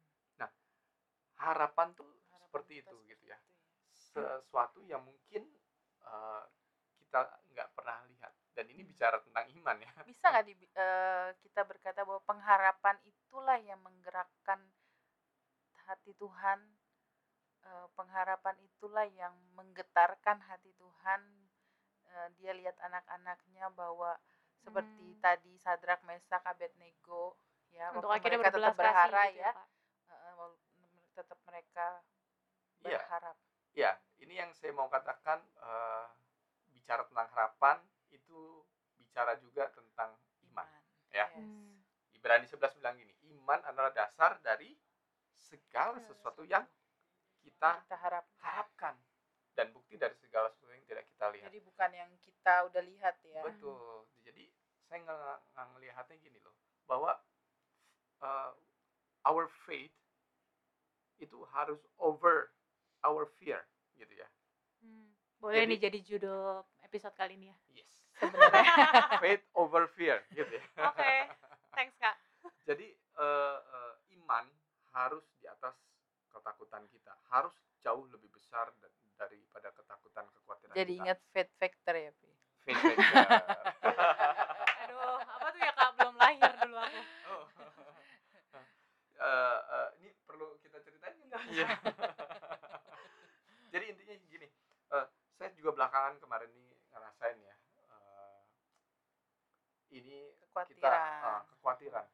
harapan 1.40 1.96
tuh 1.96 2.04
Harapan 2.04 2.44
seperti 2.44 2.72
kita 2.84 2.90
itu 2.92 2.96
gitu 3.08 3.24
ya. 3.32 3.38
seperti 3.40 3.56
itu 3.56 3.80
sesuatu 4.12 4.80
yang 4.84 5.00
mungkin 5.00 5.42
eh, 6.04 6.44
kita 7.00 7.20
nggak 7.52 7.68
pernah 7.72 7.96
lihat. 8.12 8.32
Dan 8.52 8.66
ini 8.68 8.82
bicara 8.84 9.16
tentang 9.24 9.48
iman 9.56 9.76
ya. 9.80 9.88
Bisa 10.04 10.28
nggak 10.28 10.44
di, 10.44 10.54
eh, 10.58 11.28
kita 11.40 11.64
berkata 11.64 12.04
bahwa 12.04 12.20
pengharapan 12.28 12.96
itulah 13.08 13.56
yang 13.56 13.80
menggerakkan 13.80 14.60
hati 15.88 16.12
Tuhan 16.20 16.60
pengharapan 17.94 18.56
itulah 18.60 19.06
yang 19.06 19.34
menggetarkan 19.54 20.40
hati 20.42 20.72
Tuhan 20.76 21.20
Eh, 22.10 22.28
dia 22.42 22.50
lihat 22.50 22.74
anak-anaknya 22.82 23.70
bahwa 23.70 24.18
seperti 24.58 25.14
Hmm. 25.14 25.20
tadi 25.22 25.54
Sadrak 25.62 26.02
Mesak 26.02 26.42
Abednego 26.42 27.38
ya 27.70 27.94
Untuk 27.94 28.10
akhirnya 28.10 28.42
mereka 28.42 28.58
tetap 28.58 28.74
berharap 28.74 29.30
gitu 29.30 29.38
ya 29.38 29.52
eh, 30.10 30.32
wal- 30.34 30.58
tetap 31.14 31.38
mereka 31.46 32.02
Iya. 32.82 32.98
berharap 32.98 33.36
ya 33.70 33.94
ini 34.18 34.34
yang 34.34 34.50
saya 34.58 34.74
mau 34.74 34.90
katakan 34.90 35.38
eh, 35.38 36.06
bicara 36.74 37.06
tentang 37.06 37.30
harapan 37.30 37.78
itu 38.10 38.66
bicara 38.98 39.38
juga 39.38 39.70
tentang 39.70 40.18
iman 40.50 40.66
ya. 41.14 41.30
Yes. 41.30 41.38
Hmm. 41.38 41.78
Ibrani 42.10 42.46
11 42.50 42.74
bilang 42.74 42.98
gini 42.98 43.14
iman 43.38 43.62
adalah 43.62 43.94
dasar 43.94 44.42
dari 44.42 44.74
segala 45.38 46.02
sesuatu 46.02 46.42
yang 46.42 46.66
kita 47.40 47.82
kita 47.86 47.96
harap 47.98 48.26
harapkan 48.40 48.94
dan 49.54 49.68
bukti 49.74 49.98
dari 49.98 50.14
segala 50.22 50.48
sesuatu 50.54 50.72
yang 50.72 50.86
tidak 50.86 51.04
kita 51.10 51.26
lihat 51.34 51.48
jadi 51.50 51.60
bukan 51.64 51.90
yang 51.92 52.10
kita 52.22 52.54
udah 52.70 52.82
lihat 52.84 53.16
ya 53.26 53.42
Betul. 53.44 54.06
Jadi 54.24 54.44
saya 54.86 55.06
nggak 55.06 55.38
nggak 55.54 55.66
ngelihatnya 55.70 56.16
gini 56.18 56.38
loh, 56.42 56.54
bahwa 56.82 57.14
uh, 58.18 58.50
our 59.22 59.46
faith 59.62 59.94
itu 61.22 61.38
harus 61.54 61.78
over 62.02 62.50
our 63.06 63.30
fear, 63.38 63.62
gitu 63.94 64.10
ya. 64.18 64.26
Hmm. 64.82 65.14
Boleh 65.38 65.62
Jadi- 65.62 65.70
nih 65.70 65.78
jadi 65.78 65.98
judul 66.02 66.66
episode 66.82 67.14
kali 67.14 67.38
ini 67.38 67.54
ya. 67.54 67.56
Yes. 67.70 67.90
sebenarnya 68.18 68.66
faith 69.22 69.44
over 69.54 69.86
fear, 69.94 70.20
gitu 70.34 70.50
ya. 70.50 70.64
Oke, 70.90 71.12
thanks 71.72 71.94
Kak. 72.02 72.18
Jadi 72.66 72.90
uh, 73.14 73.56
uh, 73.62 73.94
iman 74.18 74.44
harus 74.90 75.22
di 75.38 75.46
atas 75.46 75.78
ketakutan 76.40 76.82
kita, 76.88 77.12
harus 77.28 77.52
jauh 77.80 78.08
lebih 78.08 78.32
besar 78.32 78.72
da- 78.80 78.88
daripada 79.20 79.68
ketakutan 79.76 80.24
kekhawatiran 80.32 80.72
jadi 80.72 80.92
kita. 80.92 81.00
ingat 81.04 81.18
fate 81.30 81.52
factor 81.60 81.94
ya 81.94 82.10
Pi 82.16 82.28
faith 82.64 82.80
factor. 82.80 83.28
Aduh, 84.84 85.20
apa 85.20 85.46
tuh 85.48 85.60
ya 85.60 85.72
Kak? 85.72 85.88
Belum 85.96 86.16
lahir 86.16 86.52
dulu 86.58 86.76
aku. 86.76 87.00
Oh. 87.28 87.44
Eh, 89.20 89.58
eh, 89.76 89.88
ini 90.00 90.10
perlu 90.24 90.56
kita 90.64 90.80
ceritain 90.80 91.12
nggak? 91.28 91.44
Iya. 91.52 91.68
Jadi 93.72 93.84
intinya 93.92 94.16
gini, 94.24 94.48
eh, 94.90 95.06
saya 95.36 95.52
juga 95.52 95.76
belakangan 95.76 96.16
kemarin 96.16 96.48
nih 96.56 96.72
ngerasain 96.88 97.36
ya, 97.36 97.52
eh, 97.84 98.40
ini 99.92 100.32
kita 100.32 100.40
kekhawatiran 100.48 101.20
ah, 101.20 101.42
kekhawatiran, 101.52 102.06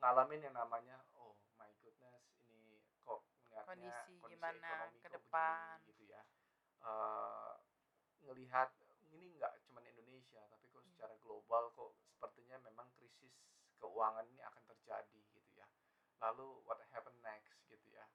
ngalamin 0.00 0.40
yang 0.48 0.56
namanya, 0.56 0.96
oh 1.20 1.36
my 1.60 1.68
goodness, 1.84 2.24
ini 2.48 2.80
kok 3.04 3.20
ngeliatnya 3.44 3.65
Kondisi 3.76 4.14
kondisi 4.20 4.34
gimana 4.36 4.68
ekonomi 4.72 4.98
ke 5.04 5.08
depan. 5.12 5.74
begini, 5.84 5.88
gitu 5.92 6.04
ya, 6.12 6.22
Eh, 6.86 7.54
ngelihat 8.24 8.70
ini 9.10 9.36
nggak 9.36 9.52
cuma 9.66 9.80
Indonesia, 9.82 10.42
tapi 10.48 10.64
kok 10.70 10.84
secara 10.86 11.14
global 11.20 11.68
kok 11.74 11.92
sepertinya 12.08 12.56
memang 12.62 12.88
krisis 12.96 13.34
keuangan 13.80 14.24
ini 14.30 14.42
akan 14.42 14.62
terjadi 14.70 15.20
gitu 15.34 15.50
ya. 15.58 15.66
Lalu 16.22 16.62
what 16.64 16.80
happen 16.94 17.14
next 17.22 17.58
gitu 17.68 17.86
ya. 17.90 18.06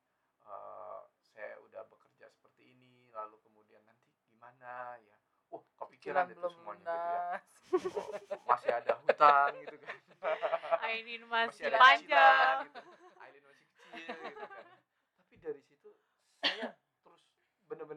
Eh, 0.48 1.01
saya 1.32 1.60
udah 1.62 1.84
bekerja 1.88 2.27
seperti 2.32 2.74
ini, 2.74 3.12
lalu 3.13 3.38
kemudian 3.46 3.84
nanti 3.86 4.10
gimana 4.25 4.98
ya? 5.03 5.18
Oh, 5.51 5.62
kepikiran 5.84 6.32
itu 6.32 6.39
belum 6.39 6.53
semuanya 6.58 6.96
gitu 6.96 7.08
ya. 7.12 7.27
Oh, 8.00 8.08
masih 8.48 8.72
ada 8.72 8.94
hutang 9.03 9.51
gitu 9.68 9.77
kan. 9.84 9.96
Ainin 10.88 11.24
masih, 11.27 11.68
ada 11.68 11.77
panjang. 11.80 12.56
gitu. 12.72 12.80
Aileen 13.20 13.44
masih 13.48 13.65
kecil 13.68 14.15
gitu 14.15 14.46
kan. 14.48 14.65
Tapi 15.20 15.36
dari 15.39 15.62
situ 15.63 15.89
saya 16.41 16.68
terus 17.03 17.22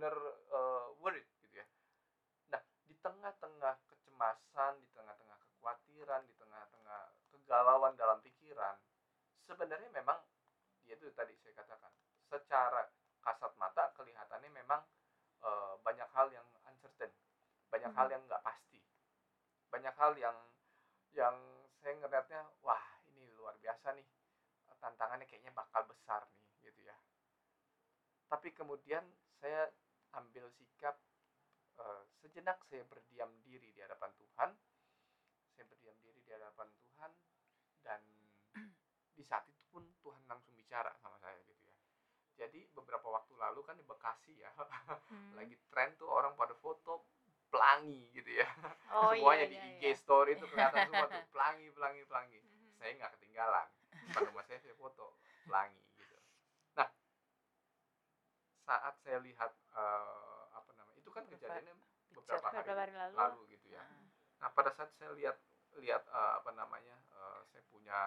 benar-benar 0.05 0.37
eh, 0.53 0.87
worried 1.01 1.25
gitu 1.41 1.57
ya. 1.57 1.67
Nah, 2.53 2.61
di 2.85 2.95
tengah-tengah 3.01 3.75
kecemasan, 3.89 4.73
di 4.85 4.89
tengah-tengah 4.93 5.39
kekhawatiran, 5.41 6.29
di 6.29 6.35
tengah-tengah 6.37 7.01
kegalauan 7.33 7.97
dalam 7.97 8.21
pikiran, 8.21 8.77
sebenarnya 9.49 9.89
memang 9.97 10.21
ya 10.85 11.01
itu 11.01 11.09
tadi 11.17 11.33
saya 11.41 11.57
katakan, 11.65 11.93
secara 12.29 12.85
kasat 13.25 13.53
mata 13.57 13.97
kelihatannya 13.97 14.53
memang 14.53 14.85
eh, 15.41 15.75
banyak 15.81 16.09
hal 16.13 16.29
yang 16.29 16.45
uncertain, 16.69 17.13
banyak 17.73 17.93
hal 17.97 18.09
yang 18.13 18.21
nggak 18.29 18.45
pasti, 18.45 18.85
banyak 19.73 19.95
hal 19.97 20.13
yang 20.21 20.37
yang 21.17 21.37
saya 21.81 21.97
ngeliatnya 21.97 22.45
wah 22.61 22.85
ini 23.09 23.33
luar 23.41 23.57
biasa 23.57 23.97
nih 23.97 24.05
tantangannya 24.83 25.25
kayaknya 25.31 25.53
bakal 25.55 25.87
besar 25.87 26.27
nih 26.33 26.69
gitu 26.69 26.81
ya 26.83 26.97
tapi 28.27 28.51
kemudian 28.51 29.05
saya 29.39 29.69
ambil 30.17 30.47
sikap 30.51 30.97
eh, 31.77 32.03
sejenak 32.17 32.63
saya 32.65 32.83
berdiam 32.85 33.31
diri 33.41 33.69
di 33.69 33.81
hadapan 33.81 34.11
Tuhan 34.15 34.51
saya 35.51 35.65
berdiam 35.65 35.97
diri 35.99 36.21
di 36.21 36.31
hadapan 36.31 36.69
Tuhan 36.73 37.11
dan 37.81 38.01
di 39.11 39.23
saat 39.23 39.47
itu 39.47 39.63
pun 39.69 39.87
Tuhan 40.01 40.23
langsung 40.25 40.55
bicara 40.55 40.91
sama 40.97 41.19
saya 41.19 41.39
gitu 41.41 41.63
ya 41.65 41.75
jadi 42.37 42.67
beberapa 42.73 43.07
waktu 43.09 43.35
lalu 43.35 43.61
kan 43.63 43.75
di 43.75 43.85
Bekasi 43.85 44.35
ya 44.37 44.51
Hmm. 45.07 45.35
lagi 45.39 45.55
tren 45.69 45.95
tuh 45.95 46.07
orang 46.09 46.35
pada 46.35 46.55
foto 46.55 47.07
pelangi 47.47 48.11
gitu 48.13 48.31
ya 48.35 48.49
Oh, 48.91 49.11
semuanya 49.11 49.47
iya, 49.47 49.51
di 49.51 49.57
iya, 49.57 49.67
IG 49.73 49.83
iya. 49.85 49.95
story 49.95 50.31
itu 50.33 50.47
kelihatan 50.47 50.87
semua 50.89 51.07
tuh 51.09 51.23
pelangi 51.29 51.69
pelangi 51.71 52.03
pelangi 52.05 52.39
Mhm. 52.39 52.71
saya 52.77 52.91
nggak 52.97 53.13
ketinggalan 53.13 53.69
depan 54.05 54.23
rumah 54.27 54.45
saya 54.45 54.59
saya 54.61 54.75
foto 54.75 55.15
pelangi 55.45 55.79
gitu 55.97 56.17
nah 56.73 56.89
saat 58.65 58.95
saya 58.99 59.19
lihat 59.21 59.53
eh, 59.73 60.43
apa 60.53 60.71
namanya 60.73 60.99
itu 60.99 61.11
kan 61.11 61.23
Beberapa- 61.23 61.39
kejadiannya 61.39 61.75
Hari 62.73 62.95
lalu. 62.97 63.17
lalu 63.21 63.41
gitu 63.53 63.67
ya. 63.77 63.85
Nah, 63.85 64.09
nah 64.41 64.49
pada 64.57 64.73
saat 64.73 64.91
saya 64.97 65.13
lihat 65.13 65.37
lihat 65.77 66.03
eh, 66.09 66.33
apa 66.41 66.51
namanya 66.57 66.97
eh, 67.13 67.41
saya 67.53 67.63
punya 67.69 68.01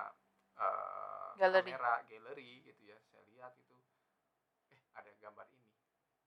eh, 0.57 1.29
Galeri. 1.37 1.69
kamera 1.69 2.01
galeri 2.09 2.51
gitu 2.65 2.81
ya 2.89 2.97
saya 3.13 3.21
lihat 3.29 3.53
itu 3.59 3.75
eh 4.73 4.81
ada 4.97 5.11
gambar 5.21 5.45
ini. 5.53 5.71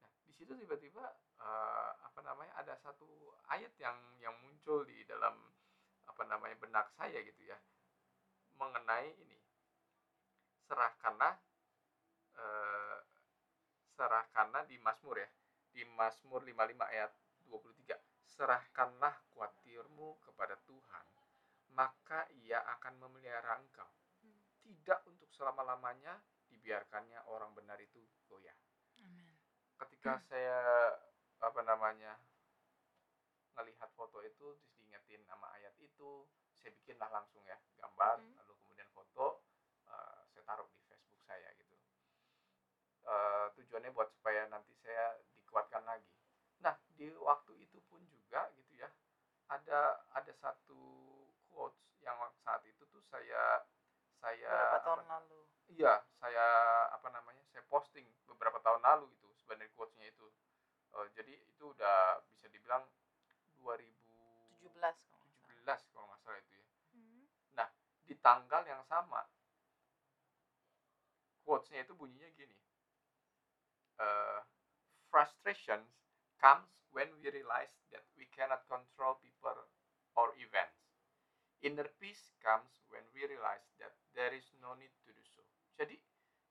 Nah 0.05 0.11
di 0.29 0.33
situ 0.37 0.53
tiba-tiba 0.55 1.05
eh, 1.41 1.91
apa 2.05 2.21
namanya 2.23 2.53
ada 2.61 2.75
satu 2.79 3.35
ayat 3.51 3.73
yang 3.81 3.99
yang 4.23 4.37
muncul 4.45 4.87
di 4.87 5.03
dalam 5.09 5.35
apa 6.07 6.23
namanya 6.29 6.55
benak 6.61 6.87
saya 6.95 7.19
gitu 7.25 7.43
ya 7.49 7.59
mengenai 8.61 9.11
ini. 9.19 9.39
Serahkanlah 10.69 11.35
eh, 12.39 12.99
serahkanlah 13.99 14.65
di 14.71 14.77
Mazmur 14.79 15.19
ya 15.19 15.29
di 15.71 15.83
Mazmur 15.87 16.43
55 16.43 16.93
ayat 16.95 17.11
23 17.47 18.10
serahkanlah 18.41 19.21
kuatirmu 19.37 20.17
kepada 20.25 20.57
Tuhan 20.65 21.05
maka 21.77 22.25
ia 22.41 22.65
akan 22.81 22.97
memelihara 23.05 23.61
engkau 23.61 23.85
Hmm. 24.21 24.41
tidak 24.65 25.01
untuk 25.09 25.29
selama-lamanya 25.33 26.17
dibiarkannya 26.49 27.21
orang 27.29 27.53
benar 27.53 27.77
itu 27.81 28.01
goyah 28.29 28.57
amin. 28.97 29.29
ketika 29.81 30.21
saya 30.29 30.57
apa 31.41 31.61
namanya 31.65 32.17
ngelihat 33.57 33.89
foto 33.93 34.25
itu 34.25 34.57
terus 34.57 34.73
diingetin 34.77 35.21
nama 35.29 35.53
ayat 35.57 35.77
itu 35.81 36.25
saya 36.61 36.73
bikinlah 36.81 37.09
langsung 37.13 37.45
ya 37.45 37.57
gambar 37.77 38.21
Mhm. 38.25 38.41
lalu 38.41 38.53
kemudian 38.65 38.89
foto 38.97 39.45
eh, 39.89 40.21
saya 40.33 40.43
taruh 40.49 40.69
di 40.73 40.81
Facebook 40.89 41.21
saya 41.29 41.49
gitu 41.61 41.77
Eh, 43.11 43.47
tujuannya 43.57 43.91
buat 43.91 44.13
supaya 44.15 44.47
nanti 44.47 44.71
saya 44.85 45.17
dikuatkan 45.35 45.83
lagi 45.83 46.07
nah 46.61 46.77
di 46.93 47.09
waktu 47.17 47.57
itu 47.57 47.81
pun 47.89 48.05
juga 48.13 48.53
gitu 48.53 48.77
ya 48.77 48.87
ada 49.51 49.99
ada 50.15 50.33
satu 50.39 50.79
quotes 51.51 51.99
yang 52.01 52.17
saat 52.47 52.63
itu 52.65 52.87
tuh 52.89 53.03
saya 53.11 53.67
saya 54.23 54.47
beberapa 54.49 54.79
apa 54.79 54.87
tahun 54.87 55.05
lalu 55.11 55.41
Iya, 55.71 56.03
saya 56.19 56.47
apa 56.91 57.15
namanya? 57.15 57.47
Saya 57.55 57.63
posting 57.71 58.03
beberapa 58.27 58.59
tahun 58.59 58.83
lalu 58.83 59.07
itu 59.15 59.31
sebenarnya 59.39 59.71
quotes-nya 59.79 60.11
itu. 60.11 60.27
Eh, 60.99 61.07
jadi 61.15 61.33
itu 61.47 61.65
udah 61.71 62.19
bisa 62.27 62.51
dibilang 62.51 62.83
2017 63.63 64.67
17 64.67 64.83
kalau 64.83 65.23
nggak 65.31 65.39
salah. 65.39 65.79
kalau 65.95 66.07
nggak 66.11 66.21
salah 66.27 66.39
itu 66.43 66.53
ya. 66.59 66.67
Hmm. 66.91 67.25
Di 68.03 68.15
tanggal 68.19 68.63
yang 68.67 68.83
sama 68.91 69.23
quotes-nya 71.47 71.87
itu 71.87 71.95
bunyinya 71.95 72.31
gini. 72.35 72.59
Eh, 74.01 74.41
frustrations 75.07 75.87
comes 76.43 76.71
when 76.91 77.07
we 77.23 77.31
realize 77.31 77.75
that 77.95 78.03
cannot 78.41 78.65
control 78.73 79.21
people 79.21 79.69
or 80.17 80.33
events. 80.41 80.81
Inner 81.61 81.93
peace 82.01 82.33
comes 82.41 82.73
when 82.89 83.05
we 83.13 83.29
realize 83.29 83.69
that 83.77 83.93
there 84.17 84.33
is 84.33 84.49
no 84.65 84.73
need 84.81 84.97
to 85.05 85.13
do 85.13 85.21
so. 85.29 85.45
Jadi, 85.77 86.01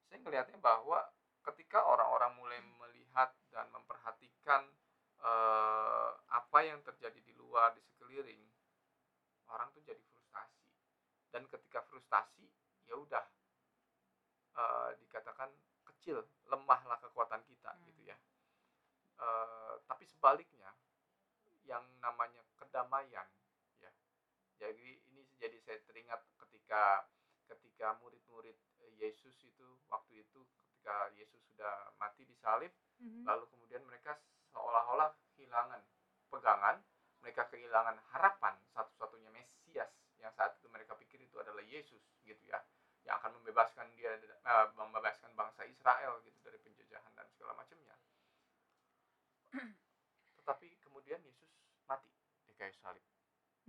saya 0.05 0.21
melihatnya 0.21 0.61
bahwa 0.61 1.01
ketika 1.49 1.81
orang-orang 1.81 2.37
mulai 2.37 2.61
melihat 2.61 3.33
dan 3.49 3.65
memperhatikan 3.73 4.69
uh, 5.25 6.13
apa 6.29 6.59
yang 6.61 6.77
terjadi 6.85 7.17
di 7.25 7.33
luar, 7.33 7.73
di 7.73 7.81
sekeliling, 7.81 8.37
orang 9.49 9.73
tuh 9.73 9.81
jadi 9.81 10.01
frustasi. 10.13 10.69
Dan 11.33 11.49
ketika 11.49 11.81
frustasi, 11.89 12.45
ya 12.85 12.93
udah 13.01 13.25
uh, 14.53 14.93
dikatakan 15.01 15.49
kecil, 15.89 16.21
lemahlah 16.53 17.01
kekuatan 17.01 17.41
kita 17.49 17.73
hmm. 17.73 17.81
gitu 17.89 18.01
ya. 18.13 18.17
Uh, 19.17 19.81
tapi 19.89 20.05
sebaliknya 20.05 20.58
ketika 30.89 31.13
Yesus 31.13 31.41
sudah 31.53 31.93
mati 32.01 32.25
di 32.25 32.33
salib 32.41 32.73
Mhm. 32.97 33.21
lalu 33.23 33.45
kemudian 33.53 33.85
mereka 33.85 34.17
seolah-olah 34.49 35.13
kehilangan 35.37 35.85
pegangan, 36.33 36.81
mereka 37.21 37.45
kehilangan 37.53 38.01
harapan 38.09 38.57
satu-satunya 38.73 39.29
Mesias 39.29 39.93
yang 40.17 40.33
saat 40.33 40.57
itu 40.57 40.65
mereka 40.67 40.97
pikir 40.97 41.21
itu 41.21 41.37
adalah 41.37 41.61
Yesus 41.61 42.01
gitu 42.25 42.41
ya, 42.49 42.57
yang 43.05 43.21
akan 43.21 43.37
membebaskan 43.37 43.85
dia 43.93 44.17
eh, 44.17 44.67
membebaskan 44.73 45.29
bangsa 45.37 45.61
Israel 45.69 46.17
gitu 46.25 46.41
dari 46.41 46.57
penjajahan 46.57 47.13
dan 47.13 47.29
segala 47.37 47.53
macamnya. 47.53 47.95
Tetapi 50.41 50.67
kemudian 50.81 51.21
Yesus 51.21 51.53
mati 51.85 52.09
di 52.49 52.53
kayu 52.57 52.73
salib 52.81 53.05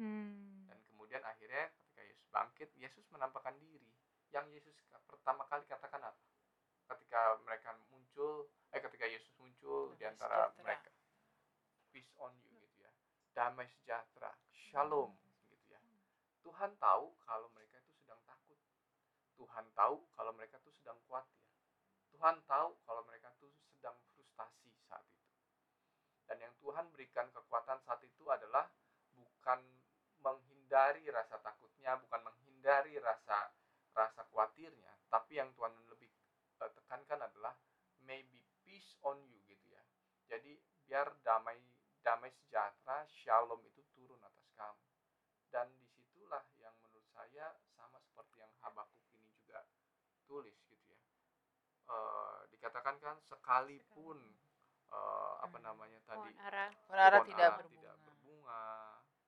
Hmm. 0.01 0.65
dan 0.73 0.81
kemudian 0.89 1.21
akhirnya 1.21 1.69
ketika 1.77 2.01
Yesus 2.01 2.27
bangkit, 2.33 2.73
Yesus 2.81 3.05
menampakkan 3.13 3.61
diri. 3.61 3.93
Yang 4.33 4.57
Yesus 4.57 4.77
pertama 5.05 5.45
kali 5.53 5.69
katakan 5.69 6.01
apa? 6.01 6.30
Ketika 7.11 7.43
mereka 7.43 7.75
muncul, 7.91 8.47
eh 8.71 8.79
ketika 8.79 9.03
Yesus 9.03 9.35
muncul 9.35 9.99
di 9.99 10.07
antara 10.07 10.47
mereka, 10.63 10.95
peace 11.91 12.07
on 12.23 12.31
you 12.47 12.55
gitu 12.55 12.87
ya, 12.87 12.93
damai 13.35 13.67
sejahtera, 13.67 14.31
shalom 14.55 15.19
gitu 15.51 15.59
ya. 15.75 15.83
Tuhan 16.47 16.71
tahu 16.79 17.11
kalau 17.27 17.51
mereka 17.51 17.83
itu 17.83 17.91
sedang 17.99 18.23
takut. 18.23 18.55
Tuhan 19.35 19.67
tahu 19.75 20.07
kalau 20.15 20.31
mereka 20.39 20.63
itu 20.63 20.71
sedang 20.79 21.03
khawatir. 21.11 21.43
Tuhan 22.15 22.39
tahu 22.47 22.79
kalau 22.87 23.03
mereka 23.03 23.35
itu 23.43 23.51
sedang 23.75 23.99
frustasi 24.15 24.71
saat 24.87 25.03
itu. 25.11 25.35
Dan 26.31 26.47
yang 26.47 26.55
Tuhan 26.63 26.95
berikan 26.95 27.27
kekuatan 27.35 27.83
saat 27.83 27.99
itu 28.07 28.23
adalah 28.31 28.71
bukan 29.19 29.59
menghindari 30.23 31.11
rasa 31.11 31.43
takutnya, 31.43 31.99
bukan 32.07 32.23
menghindari 32.23 33.03
rasa 33.03 33.51
rasa 33.99 34.23
khawatirnya, 34.31 34.95
tapi 35.11 35.43
yang 35.43 35.51
Tuhan 35.59 35.75
tekankan 37.11 37.27
adalah 37.27 37.55
maybe 38.07 38.39
peace 38.63 38.95
on 39.03 39.19
you 39.27 39.43
gitu 39.43 39.67
ya. 39.67 39.83
Jadi 40.31 40.55
biar 40.87 41.11
damai 41.27 41.59
damai 42.07 42.31
sejahtera, 42.31 43.03
shalom 43.11 43.59
itu 43.67 43.83
turun 43.91 44.23
atas 44.23 44.47
kamu. 44.55 44.87
Dan 45.51 45.67
di 45.75 45.91
situlah 45.91 46.47
yang 46.57 46.71
menurut 46.79 47.03
saya 47.11 47.51
sama 47.75 47.99
seperti 47.99 48.39
yang 48.39 48.53
Habakuk 48.63 49.03
ini 49.11 49.27
juga 49.35 49.67
tulis 50.25 50.55
gitu 50.71 50.87
ya. 50.87 51.03
Eh, 51.91 52.41
dikatakan 52.55 53.03
kan 53.03 53.19
sekalipun 53.27 54.23
eh, 54.89 55.35
apa 55.43 55.59
Hmm. 55.59 55.67
namanya 55.67 55.99
tadi 56.07 56.31
Pohon 56.31 56.47
ara. 56.47 56.67
Menara 56.87 57.19
pohon 57.19 57.27
tidak 57.27 57.51
ara 57.51 57.59
berbunga. 57.59 57.75
tidak 57.75 57.95
berbunga, 58.07 58.63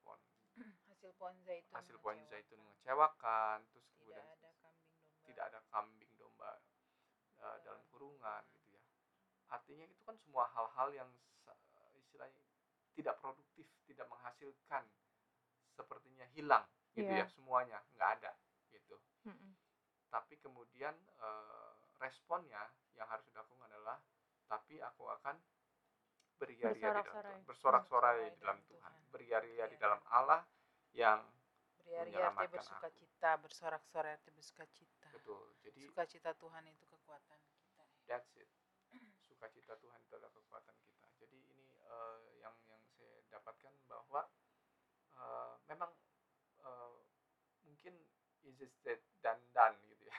pohon 0.03 0.21
Hasil 0.87 1.11
pohon 1.19 1.35
zaitun. 1.43 1.75
hasil 1.75 1.97
pohon 1.99 2.15
mengecewakan. 2.15 2.31
zaitun 2.31 2.61
mengecewakan, 2.62 3.59
terus 3.71 3.87
Tidak 3.99 3.99
kemudian 3.99 4.23
ada 4.23 4.51
kambing 4.55 4.79
domba. 5.19 5.27
tidak 5.27 5.45
ada 5.51 5.61
kambing 5.67 6.12
uh, 7.43 7.59
dalam 7.67 7.83
kurungan 7.91 8.43
gitu 8.55 8.73
ya. 8.73 8.83
Artinya 9.53 9.85
itu 9.85 10.01
kan 10.07 10.17
semua 10.23 10.49
hal-hal 10.55 10.89
yang 10.95 11.11
istilahnya 11.99 12.41
tidak 12.97 13.19
produktif, 13.21 13.67
tidak 13.89 14.07
menghasilkan, 14.09 14.85
sepertinya 15.76 16.28
hilang 16.37 16.65
gitu 16.93 17.09
Iya. 17.09 17.25
ya 17.25 17.26
semuanya 17.33 17.78
nggak 17.97 18.11
ada 18.21 18.33
gitu. 18.69 19.00
Mm-mm. 19.25 19.57
Tapi 20.13 20.37
kemudian 20.45 20.93
uh, 21.25 21.73
responnya 22.00 22.61
yang 22.93 23.09
harus 23.09 23.25
dilakukan 23.33 23.65
adalah 23.73 23.97
tapi 24.45 24.76
aku 24.85 25.09
akan 25.09 25.41
beria-ria 26.37 26.76
di 26.76 26.81
dalam. 26.85 27.05
Tuhan, 27.09 27.41
bersorak-sorai 27.49 28.17
Bersorak 28.21 28.35
di 28.37 28.41
dalam 28.45 28.59
Tuhan, 28.69 28.93
beria-ria 29.09 29.65
di 29.73 29.76
Iya. 29.76 29.83
dalam 29.89 30.00
Allah 30.13 30.41
yang 30.93 31.21
Beriari 31.83 32.15
arti 32.15 32.47
bersuka 32.52 32.89
cita, 32.95 33.31
bersorak-sorai 33.41 34.13
arti 34.15 34.31
bersuka 34.31 34.65
cita. 34.71 35.09
betul. 35.17 35.50
Jadi 35.65 35.81
Sukacita 35.89 36.31
Tuhan 36.37 36.65
itu. 36.69 36.85
That's 38.13 38.29
it. 38.37 38.45
Sukacita 39.25 39.73
Tuhan 39.81 39.97
itu 40.05 40.13
adalah 40.21 40.29
kekuatan 40.37 40.77
kita. 40.85 41.09
Jadi 41.17 41.33
ini 41.49 41.65
eh, 41.81 42.21
yang 42.45 42.53
yang 42.69 42.77
saya 42.93 43.25
dapatkan 43.33 43.73
bahwa 43.89 44.29
eh, 45.17 45.53
memang 45.73 45.97
eh, 46.61 46.93
mungkin 47.65 47.97
easy 48.45 48.69
said 48.85 49.01
dan 49.25 49.41
done 49.57 49.81
gitu 49.89 50.05
ya. 50.05 50.17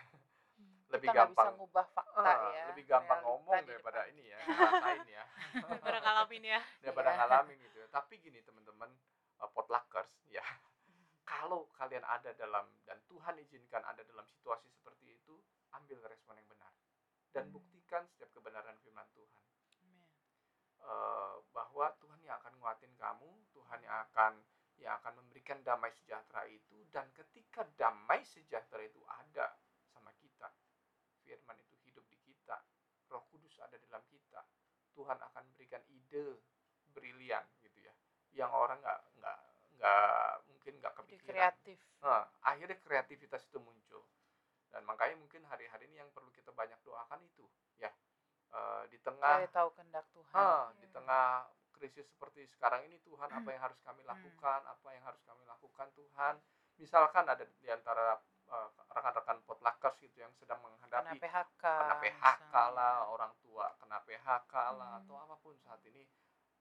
Lebih 0.90 1.06
kita 1.06 1.14
nggak 1.14 1.30
bisa 1.30 1.38
gampang 1.38 1.54
ngubah 1.62 1.86
fakta 1.94 2.18
ah, 2.18 2.50
ya. 2.50 2.66
lebih 2.74 2.86
gampang 2.90 3.22
ngomong 3.22 3.62
daripada 3.62 4.10
depan 4.10 4.14
ini 4.18 4.24
ya, 4.34 4.40
ngerasain 4.42 5.06
ya. 5.06 5.24
Daripada 5.62 5.98
ngalamin 6.02 6.44
ya. 6.50 6.60
daripada 6.82 7.10
Iya. 7.14 7.18
ngalamin 7.22 7.58
gitu. 7.62 7.78
ya. 7.78 7.88
Tapi 7.94 8.14
gini 8.26 8.42
teman-teman 8.42 8.90
eh, 9.38 9.50
potluckers 9.54 10.10
ya. 10.34 10.42
Kalau 11.30 11.70
kalian 11.78 12.02
ada 12.10 12.34
dalam 12.42 12.66
dan 12.90 12.98
Tuhan 13.06 13.38
izinkan 13.38 13.86
ada 13.86 14.02
dalam 14.02 14.26
situasi 14.26 14.66
seperti 14.74 15.14
itu, 15.14 15.38
ambil 15.78 16.02
respon 16.10 16.42
yang 16.42 16.50
benar 16.50 16.74
dan 17.34 17.50
buktikan 17.50 18.06
setiap 18.14 18.30
kebenaran 18.38 18.78
firman 18.86 19.06
Tuhan. 19.18 19.44
Eh, 20.84 21.36
bahwa 21.56 21.96
Tuhan 21.96 22.20
yang 22.28 22.36
akan 22.44 22.54
nguatin 22.60 22.92
kamu, 23.00 23.30
Tuhan 23.56 23.80
yang 23.88 23.98
akan 24.12 24.34
yang 24.84 25.00
akan 25.00 25.14
memberikan 25.24 25.62
damai 25.64 25.94
sejahtera 25.96 26.44
itu 26.50 26.84
dan 26.92 27.08
ketika 27.16 27.64
damai 27.80 28.20
sejahtera 28.28 28.84
itu 28.84 29.00
ada 29.08 29.56
sama 29.96 30.12
kita, 30.20 30.52
firman 31.24 31.56
itu 31.64 31.76
hidup 31.88 32.04
di 32.12 32.20
kita, 32.20 32.60
Roh 33.08 33.24
Kudus 33.32 33.56
ada 33.64 33.80
dalam 33.80 34.04
kita, 34.12 34.44
Tuhan 34.92 35.16
akan 35.24 35.44
berikan 35.56 35.80
ide 35.88 36.36
brilian 36.92 37.46
gitu 37.64 37.80
ya, 37.80 37.94
yang 38.36 38.52
orang 38.52 38.82
nggak 38.84 39.00
nggak 39.24 39.40
nggak 39.80 40.32
mungkin 40.52 40.74
nggak 40.84 40.94
Jadi 41.00 41.16
kepikiran. 41.16 41.32
kreatif. 41.32 41.80
Nah, 42.04 42.28
akhirnya 42.44 42.76
kreativitas 42.84 43.48
itu 43.48 43.60
muncul. 43.64 44.04
Dan 44.74 44.82
makanya 44.84 45.16
mungkin 45.16 45.46
hari-hari 45.46 45.86
ini 45.86 46.02
yang 46.02 46.10
perlu 46.10 46.34
kita 46.34 46.50
banyak 46.50 46.82
doakan 46.82 47.22
itu, 47.24 47.46
ya. 47.78 47.94
Eh, 48.50 48.84
di 48.90 48.98
tengah 49.00 49.38
Cari 49.40 49.50
tahu 49.50 49.70
kehendak 49.74 50.06
Tuhan. 50.12 50.34
ah, 50.36 50.74
di 50.76 50.88
tengah 50.90 51.46
krisis 51.74 52.06
seperti 52.08 52.46
sekarang 52.50 52.86
ini 52.86 52.98
Tuhan 53.00 53.28
apa 53.28 53.50
yang 53.50 53.62
harus 53.62 53.78
kami 53.82 54.02
lakukan, 54.04 54.60
apa 54.64 54.88
yang 54.90 55.04
harus 55.04 55.22
kami 55.24 55.44
lakukan 55.44 55.88
Tuhan. 55.94 56.36
Misalkan 56.76 57.26
ada 57.26 57.44
di 57.44 57.68
antara 57.70 58.18
eh, 58.44 58.70
rekan-rekan 58.92 59.40
potluckers 59.44 59.98
gitu 59.98 60.20
yang 60.20 60.30
sedang 60.36 60.60
Kena 60.60 60.70
menghadapi 60.70 61.18
PHK. 61.18 61.64
kena 61.64 61.96
PHK 61.98 62.54
lah, 62.72 62.96
orang 63.08 63.34
tua 63.40 63.66
kena 63.80 63.98
PHK 64.04 64.54
lah 64.74 64.90
Hmm. 64.92 65.00
atau 65.02 65.16
apa 65.18 65.36
pun 65.38 65.56
saat 65.60 65.82
ini 65.84 66.06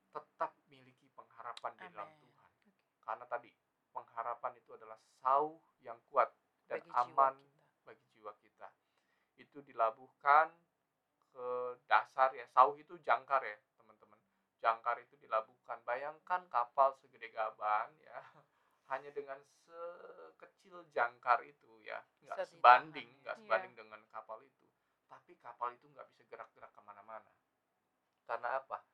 tetap 0.08 0.52
miliki 0.66 1.08
pengharapan 1.10 1.72
di 1.74 1.86
dalam. 1.90 2.08
Tuhan. 2.14 2.50
Karena 3.02 3.24
tadi 3.26 3.50
pengharapan 3.90 4.52
itu 4.56 4.70
adalah 4.72 4.96
sauh 5.20 5.56
yang 5.80 5.98
kuat 6.08 6.32
dan 6.64 6.80
Bagi 6.80 6.88
jiwa 6.88 7.00
aman 7.02 7.34
kita. 7.36 7.51
Jiwa 8.22 8.30
kita. 8.38 8.70
Itu 9.34 9.58
dilabuhkan 9.66 10.54
ke 11.34 11.46
dasar 11.90 12.30
ya. 12.38 12.46
Sauh 12.54 12.78
itu 12.78 12.94
jangkar 13.02 13.42
ya, 13.42 13.58
teman-teman. 13.74 14.20
Jangkar 14.62 15.02
itu 15.02 15.18
dilabuhkan. 15.18 15.82
Bayangkan 15.82 16.46
kapal 16.46 16.94
segede 17.02 17.34
gaban 17.34 17.90
ya. 17.98 18.14
Hanya 18.94 19.10
dengan 19.10 19.40
sekecil 19.66 20.86
jangkar 20.94 21.40
itu 21.42 21.80
ya, 21.82 21.98
nggak 22.22 22.44
sebanding, 22.46 23.08
ya. 23.08 23.20
nggak 23.26 23.36
Iya. 23.40 23.42
sebanding 23.42 23.72
dengan 23.74 24.00
kapal 24.14 24.38
itu. 24.44 24.68
Tapi 25.10 25.34
kapal 25.42 25.72
itu 25.74 25.88
nggak 25.90 26.06
bisa 26.12 26.22
gerak-gerak 26.30 26.70
ke 26.70 26.80
mana-mana. 26.84 27.32
Karena 28.28 28.60
apa? 28.62 28.84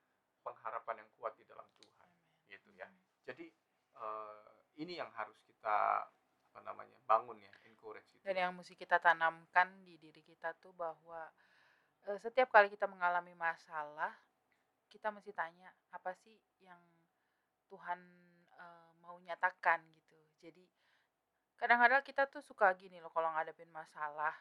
Pengharapan 0.47 1.03
yang 1.05 1.11
kuat 1.19 1.35
di 1.37 1.45
dalam 1.45 1.67
Tuhan, 1.77 2.09
gitu 2.47 2.71
ya. 2.79 2.87
Jadi 3.27 3.51
eh, 3.99 4.49
ini 4.79 4.95
yang 5.03 5.11
harus 5.19 5.35
kita 5.43 6.07
apa 6.55 6.59
namanya 6.63 6.95
bangun 7.05 7.43
ya, 7.43 7.51
encourage 7.79 8.11
itu. 8.11 8.23
Dan 8.27 8.37
yang 8.43 8.53
mesti 8.59 8.75
kita 8.75 8.99
tanamkan 8.99 9.69
di 9.87 9.95
diri 10.03 10.23
kita 10.27 10.51
tuh 10.59 10.75
bahwa 10.75 11.23
eh, 12.11 12.19
setiap 12.25 12.51
kali 12.51 12.69
kita 12.75 12.87
mengalami 12.91 13.35
masalah, 13.39 14.11
kita 14.91 15.09
mesti 15.15 15.33
tanya 15.37 15.71
apa 15.95 16.11
sih 16.23 16.35
yang 16.67 16.81
Tuhan 17.71 18.01
eh, 18.59 18.91
mau 19.03 19.17
nyatakan 19.23 19.81
gitu. 19.95 20.19
Jadi 20.43 20.65
kadang-kadang 21.61 22.03
kita 22.07 22.23
tuh 22.33 22.43
suka 22.43 22.67
gini 22.75 22.99
loh 23.03 23.13
kalau 23.15 23.31
ngadepin 23.35 23.71
masalah. 23.71 24.35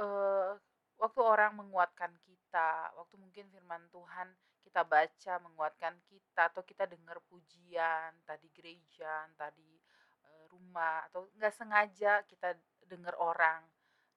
eh 0.00 0.52
waktu 0.96 1.20
orang 1.20 1.52
menguatkan 1.60 2.12
kita, 2.24 2.92
waktu 2.96 3.16
mungkin 3.20 3.44
firman 3.52 3.84
Tuhan 3.92 4.28
kita 4.64 4.82
baca 4.84 5.34
menguatkan 5.46 5.94
kita 6.10 6.42
atau 6.52 6.62
kita 6.64 6.84
dengar 6.88 7.20
pujian 7.30 8.12
tadi 8.28 8.48
gereja, 8.56 9.28
tadi 9.36 9.75
rumah 10.76 11.08
atau 11.08 11.24
nggak 11.40 11.54
sengaja 11.56 12.20
kita 12.28 12.52
dengar 12.84 13.16
orang 13.16 13.64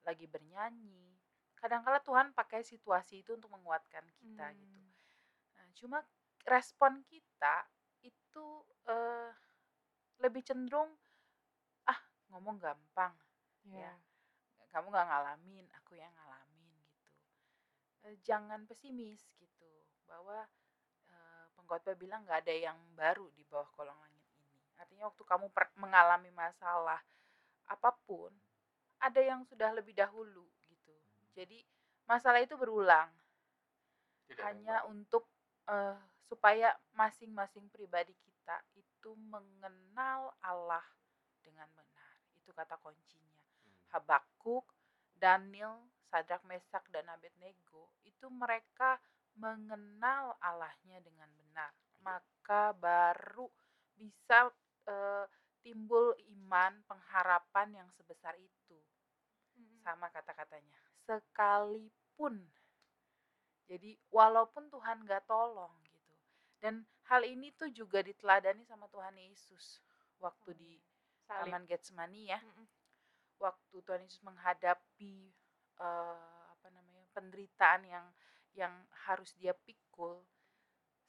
lagi 0.04 0.28
bernyanyi. 0.28 1.16
Kadang-kala 1.56 2.04
Tuhan 2.04 2.36
pakai 2.36 2.60
situasi 2.60 3.24
itu 3.24 3.32
untuk 3.32 3.48
menguatkan 3.48 4.04
kita 4.20 4.52
Hmm. 4.52 4.60
gitu. 4.60 4.84
Nah, 5.56 5.64
cuma 5.72 5.98
respon 6.44 7.00
kita 7.08 7.64
itu 8.04 8.46
eh, 8.84 9.32
lebih 10.20 10.44
cenderung 10.44 10.92
ah 11.88 12.00
ngomong 12.28 12.60
gampang 12.60 13.16
Iya. 13.64 13.88
Ya. 13.88 13.94
kamu 14.70 14.86
nggak 14.92 15.08
ngalamin 15.10 15.66
aku 15.82 15.98
yang 15.98 16.12
ngalamin 16.14 16.78
uh, 18.06 18.14
jangan 18.22 18.62
pesimis 18.70 19.18
gitu 19.34 19.68
bahwa 20.06 20.46
uh, 21.10 21.44
pengkhotbah 21.58 21.98
bilang 21.98 22.22
nggak 22.22 22.46
ada 22.46 22.54
yang 22.54 22.78
baru 22.94 23.26
di 23.34 23.42
bawah 23.50 23.66
kolong 23.74 23.98
langit 23.98 24.19
artinya 24.80 25.12
waktu 25.12 25.22
kamu 25.28 25.46
mengalami 25.76 26.32
masalah 26.32 26.98
apa 27.68 27.90
pun 28.08 28.32
ada 29.00 29.20
yang 29.20 29.44
sudah 29.46 29.70
lebih 29.76 29.92
dahulu 29.92 30.44
gitu. 30.64 30.94
Jadi 31.36 31.62
masalah 32.08 32.40
itu 32.40 32.56
berulang. 32.56 33.08
Tidak 34.26 34.40
hanya 34.40 34.84
untuk 34.88 35.28
uh, 35.68 35.96
supaya 36.28 36.74
masing-masing 36.94 37.68
pribadi 37.70 38.14
kita 38.24 38.60
itu 38.74 39.14
mengenal 39.30 40.32
Allah 40.42 40.84
dengan 41.40 41.68
benar. 41.72 42.14
Itu 42.40 42.52
kata 42.52 42.76
kuncinya. 42.82 43.40
Hmm. 43.64 43.78
Habakuk 43.94 44.66
Daniel 45.16 45.80
Sadrak 46.10 46.42
Mesak 46.48 46.84
dan 46.90 47.06
Abednego 47.08 47.94
itu 48.02 48.26
mereka 48.28 48.98
mengenal 49.38 50.34
Allahnya 50.42 50.98
dengan 51.00 51.30
benar. 51.38 51.70
Iya. 52.00 52.08
maka 52.08 52.72
baru 52.72 53.46
bisa 54.00 54.48
uh, 54.90 55.24
timbul 55.62 56.12
iman 56.34 56.82
pengharapan 56.88 57.84
yang 57.84 57.88
sebesar 57.94 58.34
itu 58.36 58.78
Mhm. 59.56 59.82
sama 59.86 60.08
kata-katanya 60.10 60.78
sekalipun 61.06 62.48
jadi 63.70 63.94
walaupun 64.10 64.66
Tuhan 64.72 65.06
gak 65.06 65.30
tolong 65.30 65.70
gitu 65.86 66.12
dan 66.58 66.82
hal 67.06 67.22
ini 67.22 67.54
tuh 67.54 67.70
juga 67.70 68.02
diteladani 68.02 68.66
sama 68.66 68.90
Tuhan 68.90 69.14
Yesus 69.18 69.78
waktu 70.18 70.50
di 70.58 70.72
Salib. 71.26 71.46
Taman 71.54 71.62
Getsemani 71.68 72.22
ya 72.34 72.40
Mhm. 72.42 72.66
waktu 73.38 73.76
Tuhan 73.84 74.02
Yesus 74.04 74.20
menghadapi 74.26 75.32
eh, 75.80 76.44
apa 76.52 76.68
namanya 76.68 77.08
penderitaan 77.16 77.82
yang 77.88 78.06
yang 78.52 78.74
harus 79.08 79.32
dia 79.40 79.56
pikul 79.56 80.20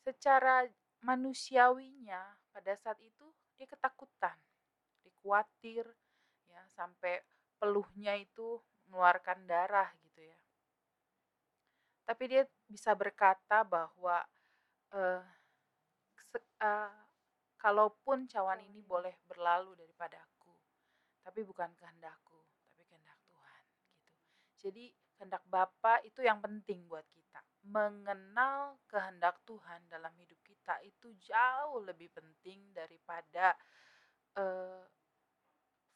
secara 0.05 0.63
manusiawinya 1.03 2.39
pada 2.53 2.71
saat 2.77 2.97
itu 3.03 3.27
dia 3.61 3.69
ketakutan 3.69 4.33
dia 5.05 5.13
khawatir 5.21 5.85
ya 6.49 6.65
sampai 6.73 7.21
peluhnya 7.61 8.17
itu 8.17 8.57
mengeluarkan 8.89 9.45
darah 9.45 9.93
gitu 10.01 10.25
ya. 10.25 10.37
Tapi 12.09 12.23
dia 12.25 12.43
bisa 12.65 12.97
berkata 12.97 13.61
bahwa 13.61 14.25
se- 16.31 16.49
eh, 16.57 16.91
kalaupun 17.61 18.25
cawan 18.25 18.59
ini 18.65 18.81
boleh 18.81 19.13
berlalu 19.29 19.77
daripada 19.77 20.17
aku 20.17 20.49
tapi 21.21 21.45
bukan 21.45 21.69
kehendakku 21.77 22.41
tapi 22.65 22.81
kehendak 22.89 23.19
Tuhan 23.29 23.61
gitu. 23.77 24.01
Jadi 24.57 24.83
kehendak 25.13 25.43
Bapa 25.45 26.01
itu 26.01 26.25
yang 26.25 26.41
penting 26.41 26.89
buat 26.89 27.05
kita 27.13 27.45
mengenal 27.69 28.81
kehendak 28.89 29.37
Tuhan 29.45 29.85
dalam 29.85 30.09
hidup 30.17 30.40
kita 30.71 30.87
itu 30.87 31.11
jauh 31.27 31.83
lebih 31.83 32.07
penting 32.15 32.71
daripada 32.71 33.51
eh, 34.39 34.83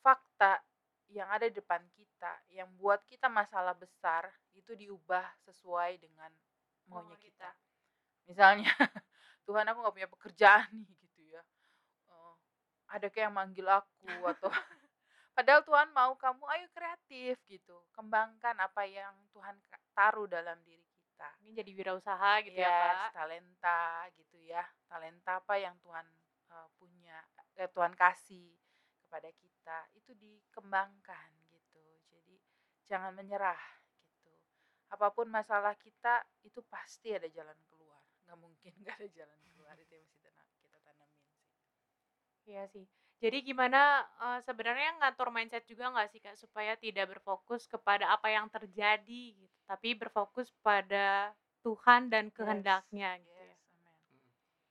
fakta 0.04 0.60
yang 1.08 1.32
ada 1.32 1.48
di 1.48 1.56
depan 1.56 1.80
kita 1.96 2.44
yang 2.52 2.68
buat 2.76 3.00
kita 3.08 3.32
masalah 3.32 3.72
besar 3.72 4.28
itu 4.52 4.76
diubah 4.76 5.24
sesuai 5.48 6.04
dengan 6.04 6.28
maunya 6.92 7.16
Mau 7.16 7.24
kita. 7.24 7.50
misalnya 8.28 8.68
Tuhan 9.48 9.64
aku 9.72 9.80
nggak 9.80 9.96
punya 9.96 10.10
pekerjaan 10.12 10.68
nih 10.76 10.96
gitu 11.08 11.22
ya. 11.32 11.42
Eh, 12.12 12.36
ada 12.92 13.08
kayak 13.08 13.32
yang 13.32 13.36
manggil 13.38 13.68
aku 13.72 14.12
atau 14.28 14.52
padahal 15.38 15.64
Tuhan 15.64 15.88
mau 15.96 16.20
kamu 16.20 16.44
ayo 16.52 16.68
kreatif 16.76 17.40
gitu. 17.48 17.80
Kembangkan 17.96 18.60
apa 18.60 18.84
yang 18.84 19.16
Tuhan 19.32 19.56
taruh 19.96 20.28
dalam 20.28 20.60
diri 20.68 20.84
kita 21.15 21.30
Ini 21.39 21.51
jadi 21.63 21.71
wirausaha 21.80 22.32
gitu 22.43 22.60
ya, 22.60 22.67
Yes, 22.67 22.99
Pak. 23.08 23.10
talenta 23.15 23.84
gitu 24.19 24.38
ya. 24.43 24.63
Talenta 24.91 25.39
apa 25.39 25.56
yang 25.56 25.75
Tuhan 25.80 26.04
eh, 26.51 26.67
punya 26.75 27.17
eh, 27.56 27.69
Tuhan 27.71 27.95
kasih 27.95 28.51
kepada 29.08 29.32
kita 29.32 29.78
itu 29.95 30.12
dikembangkan 30.19 31.32
gitu. 31.47 31.84
Jadi 32.12 32.36
jangan 32.84 33.15
menyerah 33.15 33.60
gitu. 34.04 34.36
Apa 34.91 35.08
pun 35.15 35.32
masalah 35.32 35.73
kita 35.80 36.28
itu 36.43 36.60
pasti 36.67 37.15
ada 37.15 37.32
jalan 37.32 37.56
keluar. 37.71 38.04
Nggak 38.28 38.38
mungkin 38.43 38.71
nggak 38.84 38.95
ada 38.99 39.10
jalan 39.15 39.39
keluar. 39.56 39.75
Itu 39.80 39.95
yang 39.95 40.08
mesti 40.19 40.56
kita 40.60 40.78
tanamin 40.84 41.23
sih. 41.32 41.47
Iya 42.45 42.63
sih. 42.67 42.86
Jadi 43.23 43.38
gimana 43.41 44.04
eh, 44.21 44.39
sebenarnya 44.43 44.99
ngatur 44.99 45.32
mindset 45.32 45.63
juga 45.65 45.89
nggak 45.89 46.10
sih 46.12 46.19
Kak 46.21 46.36
supaya 46.36 46.75
tidak 46.75 47.15
berfokus 47.15 47.65
kepada 47.65 48.12
apa 48.12 48.28
yang 48.30 48.45
terjadi 48.51 49.23
gitu, 49.34 49.58
tapi 49.65 49.95
berfokus 49.95 50.51
pada 50.62 51.32
Tuhan 51.65 52.12
dan 52.13 52.30
kehendaknya 52.30 53.17
gitu 53.17 53.34
ya. 53.41 53.56
yes 53.56 53.63
amen. 53.73 54.21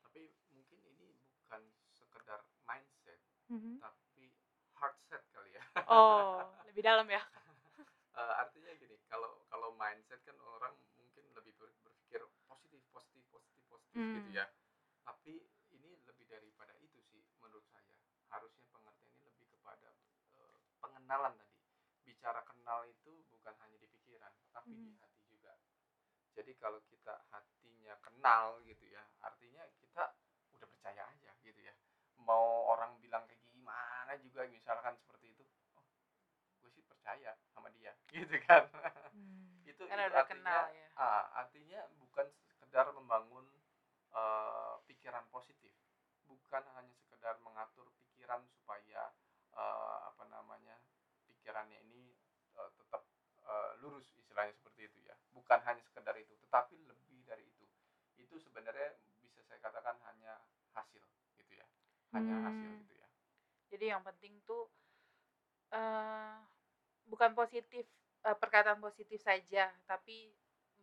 Tapi 0.07 0.23
mungkin 0.55 0.79
ini 0.87 1.09
bukan 1.43 1.63
sekedar 1.91 2.45
mindset, 2.63 3.19
Mhm. 3.51 3.83
tapi 3.83 4.31
heart 4.79 4.97
set 5.11 5.25
kali 5.35 5.51
ya. 5.59 5.65
Oh, 5.91 6.45
lebih 6.71 6.85
dalam 6.87 7.09
ya. 7.11 7.25
Eh, 8.15 8.35
artinya 8.39 8.71
gini, 8.79 8.95
kalau 9.11 9.43
kalau 9.51 9.75
mindset 9.75 10.23
kan 10.23 10.39
orang 10.39 10.79
mungkin 10.95 11.27
lebih 11.35 11.51
ber- 11.59 11.75
berpikir 11.83 12.23
positif, 12.47 12.79
positif, 12.95 13.25
positif, 13.33 13.63
positif 13.67 13.99
gitu 13.99 14.31
Hmm. 14.31 14.39
ya. 14.39 14.47
Tapi 15.03 15.51
ini 15.75 15.99
lebih 16.07 16.31
daripada 16.31 16.79
itu 16.79 17.03
sih 17.11 17.27
menurut 17.43 17.67
saya. 17.75 17.91
Harusnya 18.31 18.63
pengertian 18.71 19.11
ini 19.19 19.27
lebih 19.27 19.47
kepada 19.51 19.99
pengenalan 21.05 21.37
tadi. 21.37 21.53
Bicara 22.01 22.41
kenal 22.49 22.81
itu 22.89 23.13
bukan 23.29 23.53
hanya 23.61 23.77
di 23.77 23.85
pikiran, 23.93 24.33
tapi 24.57 24.73
di 24.73 24.89
Mhm. 24.89 24.97
hati 25.05 25.21
juga. 25.29 25.53
Jadi 26.33 26.57
kalau 26.57 26.81
kita 26.89 27.13
hatinya 27.29 27.93
kenal 28.01 28.57
gitu 28.65 28.89
ya, 28.89 29.05
artinya 29.21 29.69
kita 29.77 30.17
udah 30.57 30.65
percaya 30.65 31.05
aja 31.05 31.31
gitu 31.45 31.61
ya. 31.61 31.77
Mau 32.25 32.73
orang 32.73 32.97
bilang 33.05 33.29
kayak 33.29 33.45
gimana 33.53 34.17
juga 34.25 34.49
misalkan 34.49 34.97
seperti 34.97 35.37
itu, 35.37 35.45
oh 35.77 35.85
gue 36.65 36.73
sih 36.73 36.81
percaya 36.89 37.37
sama 37.53 37.69
dia 37.77 37.93
gitu 38.17 38.33
kan. 38.49 38.65
Hmm. 39.13 39.61
itu 39.69 39.85
karena 39.85 40.09
itu 40.09 40.13
udah 40.17 40.25
artinya 40.25 40.41
kenal 40.41 40.63
ya 40.73 40.89
ah, 40.97 41.25
artinya 41.45 41.81
bukan 42.01 42.27
sekedar 42.49 42.89
membangun 42.97 43.45
eh, 44.17 44.75
pikiran 44.89 45.29
positif, 45.29 45.69
bukan 46.25 46.65
hanya 46.81 46.95
sekedar 46.97 47.37
mengatur 47.45 47.93
pikiran 48.01 48.41
supaya 48.49 49.13
pikirannya 51.45 51.77
ini 51.85 52.17
eh, 52.57 52.71
tetap 52.81 53.05
eh, 53.45 53.73
lurus 53.85 54.09
istilahnya 54.17 54.57
seperti 54.57 54.89
itu 54.89 54.99
ya. 55.05 55.13
Bukan 55.37 55.61
hanya 55.69 55.85
sekedar 55.85 56.17
itu, 56.17 56.33
tetapi 56.49 56.81
lebih 56.89 57.21
dari 57.29 57.45
itu. 57.45 57.69
Itu 58.17 58.41
sebenarnya 58.41 58.97
bisa 59.21 59.45
saya 59.45 59.61
katakan 59.61 60.01
hanya 60.09 60.41
hasil 60.73 61.05
gitu 61.37 61.53
ya, 61.61 61.67
hanya 62.17 62.41
hasil 62.49 62.73
Hmm. 62.73 62.81
gitu 62.81 62.95
ya. 62.97 63.09
jadi 63.69 63.85
yang 63.99 64.03
penting 64.07 64.39
tuh 64.47 64.71
eh 65.75 66.37
bukan 67.11 67.31
positif 67.37 67.85
eh, 68.25 68.37
perkataan 68.43 68.81
positif 68.81 69.21
saja 69.21 69.69
tapi 69.85 70.33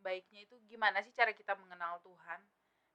baiknya 0.06 0.46
itu 0.46 0.56
gimana 0.70 1.02
sih 1.06 1.14
cara 1.14 1.32
kita 1.34 1.54
mengenal 1.58 2.02
Tuhan 2.06 2.42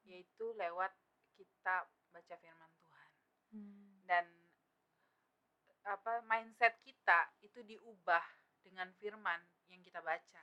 yaitu 0.07 0.47
lewat 0.55 0.93
kita 1.39 1.87
baca 2.15 2.35
firman 2.39 2.71
Tuhan 2.79 3.11
Hmm. 3.53 4.03
dan 4.09 4.27
apa 5.87 6.19
mindset 6.27 6.75
kita 6.83 7.31
itu 7.57 7.65
diubah 7.73 8.21
dengan 8.61 8.93
firman 9.01 9.41
yang 9.73 9.81
kita 9.81 10.05
baca. 10.05 10.43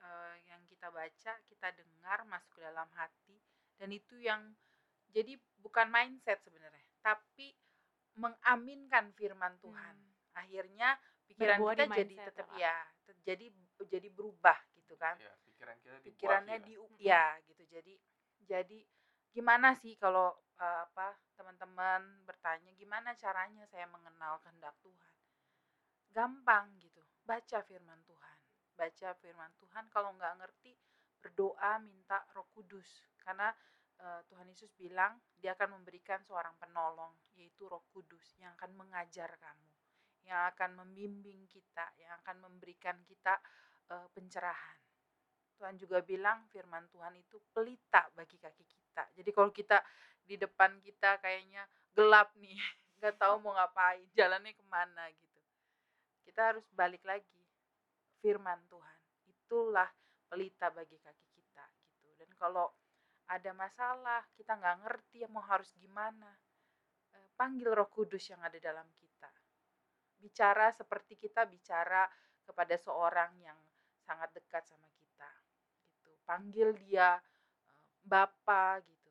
Eh, 0.00 0.36
yang 0.48 0.64
kita 0.64 0.88
baca 0.88 1.32
kita 1.44 1.68
dengar 1.76 2.24
masuk 2.24 2.56
ke 2.56 2.64
dalam 2.64 2.88
hati 2.96 3.36
dan 3.76 3.92
itu 3.92 4.16
yang 4.16 4.56
jadi 5.12 5.36
bukan 5.60 5.92
mindset 5.92 6.40
sebenarnya 6.40 6.80
tapi 7.04 7.52
mengaminkan 8.16 9.12
firman 9.12 9.60
Tuhan. 9.60 9.96
Hmm. 10.00 10.08
akhirnya 10.30 10.94
pikiran 11.26 11.58
Berbuah 11.58 11.74
kita 11.74 11.84
di 11.84 11.98
jadi 12.00 12.14
tetap 12.30 12.48
ya, 12.54 12.70
ya 12.70 12.76
jadi 13.26 13.46
jadi 13.90 14.08
berubah 14.14 14.56
gitu 14.78 14.94
kan. 14.96 15.18
Ya, 15.20 15.34
pikiran 15.44 15.76
kita 15.82 15.96
dibuahi 16.00 16.06
pikirannya 16.08 16.56
lah. 16.56 16.64
di 16.64 16.74
ya 17.02 17.24
gitu. 17.44 17.62
Jadi 17.68 17.94
jadi 18.48 18.78
gimana 19.34 19.74
sih 19.76 19.98
kalau 20.00 20.32
eh, 20.56 20.80
apa 20.88 21.18
teman-teman 21.36 22.24
bertanya 22.24 22.72
gimana 22.78 23.12
caranya 23.18 23.66
saya 23.68 23.90
mengenal 23.90 24.38
kehendak 24.40 24.72
Tuhan 24.80 25.09
gampang 26.10 26.70
gitu. 26.82 27.02
Baca 27.24 27.58
firman 27.64 28.00
Tuhan. 28.06 28.38
Baca 28.74 29.08
firman 29.18 29.52
Tuhan 29.58 29.84
kalau 29.90 30.14
nggak 30.18 30.34
ngerti 30.42 30.72
berdoa 31.20 31.78
minta 31.82 32.22
Roh 32.34 32.48
Kudus. 32.50 32.88
Karena 33.20 33.52
eh, 34.00 34.20
Tuhan 34.26 34.48
Yesus 34.50 34.72
bilang 34.74 35.18
dia 35.38 35.54
akan 35.54 35.80
memberikan 35.80 36.20
seorang 36.26 36.56
penolong 36.58 37.14
yaitu 37.38 37.68
Roh 37.70 37.86
Kudus 37.92 38.36
yang 38.38 38.52
akan 38.58 38.74
mengajar 38.76 39.30
kamu. 39.38 39.70
Yang 40.26 40.40
akan 40.54 40.70
membimbing 40.84 41.48
kita 41.48 41.86
yang 42.00 42.12
akan 42.22 42.50
memberikan 42.50 42.98
kita 43.06 43.38
eh, 43.90 44.08
pencerahan. 44.12 44.78
Tuhan 45.60 45.76
juga 45.76 46.00
bilang 46.00 46.48
firman 46.48 46.88
Tuhan 46.88 47.20
itu 47.20 47.36
pelita 47.52 48.08
bagi 48.16 48.40
kaki 48.40 48.64
kita. 48.64 49.12
Jadi 49.12 49.28
kalau 49.28 49.52
kita 49.52 49.84
di 50.24 50.40
depan 50.40 50.80
kita 50.80 51.20
kayaknya 51.20 51.68
gelap 51.92 52.32
nih, 52.40 52.56
nggak 52.96 53.20
tahu 53.20 53.44
mau 53.44 53.52
ngapain, 53.52 54.08
jalannya 54.16 54.56
ke 54.56 54.64
mana 54.64 55.12
gitu. 55.12 55.29
Kita 56.30 56.54
harus 56.54 56.62
balik 56.70 57.02
lagi. 57.02 57.42
Firman 58.22 58.62
Tuhan. 58.70 58.98
Itulah 59.26 59.90
pelita 60.30 60.70
bagi 60.70 60.94
kaki 60.94 61.26
kita 61.34 61.66
gitu. 61.90 62.06
Dan 62.14 62.30
kalau 62.38 62.70
ada 63.26 63.50
masalah 63.50 64.22
kita 64.38 64.54
nggak 64.54 64.78
ngerti 64.86 65.26
mau 65.26 65.42
harus 65.42 65.74
gimana 65.74 66.30
eh, 67.18 67.28
panggil 67.34 67.74
Roh 67.74 67.90
Kudus 67.90 68.30
yang 68.30 68.38
ada 68.46 68.54
dalam 68.62 68.86
kita. 68.94 69.26
Bicara 70.22 70.70
seperti 70.70 71.18
kita 71.18 71.50
bicara 71.50 72.06
kepada 72.46 72.78
seorang 72.78 73.34
yang 73.42 73.58
sangat 74.06 74.30
dekat 74.30 74.62
sama 74.70 74.86
kita 74.94 75.26
gitu. 75.90 76.14
Panggil 76.22 76.78
dia 76.78 77.18
eh, 77.18 77.82
Bapak 78.06 78.86
gitu. 78.86 79.10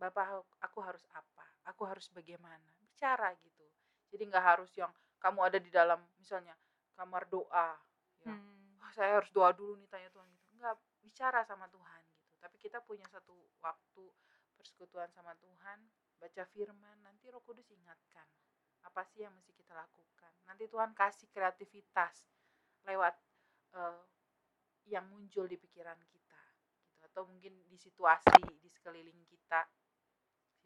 Bapak 0.00 0.48
aku 0.64 0.80
harus 0.80 1.04
apa? 1.12 1.44
Aku 1.68 1.84
harus 1.84 2.08
bagaimana? 2.08 2.72
Bicara 2.80 3.36
gitu. 3.36 3.68
Jadi 4.08 4.32
nggak 4.32 4.46
harus 4.56 4.72
yang 4.80 4.88
kamu 5.24 5.40
ada 5.40 5.56
di 5.56 5.72
dalam 5.72 6.04
misalnya 6.20 6.52
kamar 6.92 7.24
doa 7.32 7.72
ya. 8.20 8.36
Hmm. 8.36 8.76
"Wah, 8.76 8.92
saya 8.92 9.16
harus 9.16 9.32
doa 9.32 9.56
dulu 9.56 9.80
nih 9.80 9.88
tanya 9.88 10.12
Tuhan 10.12 10.28
gitu. 10.36 10.48
Nggak 10.60 10.76
bicara 11.00 11.40
sama 11.48 11.64
Tuhan 11.72 12.00
gitu. 12.12 12.36
Tapi 12.36 12.56
kita 12.60 12.84
punya 12.84 13.08
satu 13.08 13.32
waktu 13.64 14.04
persekutuan 14.60 15.08
sama 15.16 15.32
Tuhan 15.40 15.80
baca 16.20 16.44
firman 16.52 17.00
nanti 17.00 17.32
Roh 17.32 17.40
Kudus 17.40 17.72
ingatkan 17.72 18.28
apa 18.84 19.00
sih 19.08 19.24
yang 19.24 19.32
mesti 19.32 19.56
kita 19.56 19.72
lakukan? 19.72 20.32
Nanti 20.44 20.68
Tuhan 20.68 20.92
kasih 20.92 21.32
kreativitas 21.32 22.28
lewat 22.84 23.16
eh, 23.80 24.04
yang 24.92 25.08
muncul 25.08 25.48
di 25.48 25.56
pikiran 25.56 25.96
kita 26.04 26.40
gitu. 26.60 26.84
Atau 27.00 27.24
mungkin 27.24 27.64
di 27.64 27.80
situasi 27.80 28.44
di 28.60 28.68
sekeliling 28.68 29.24
kita 29.24 29.64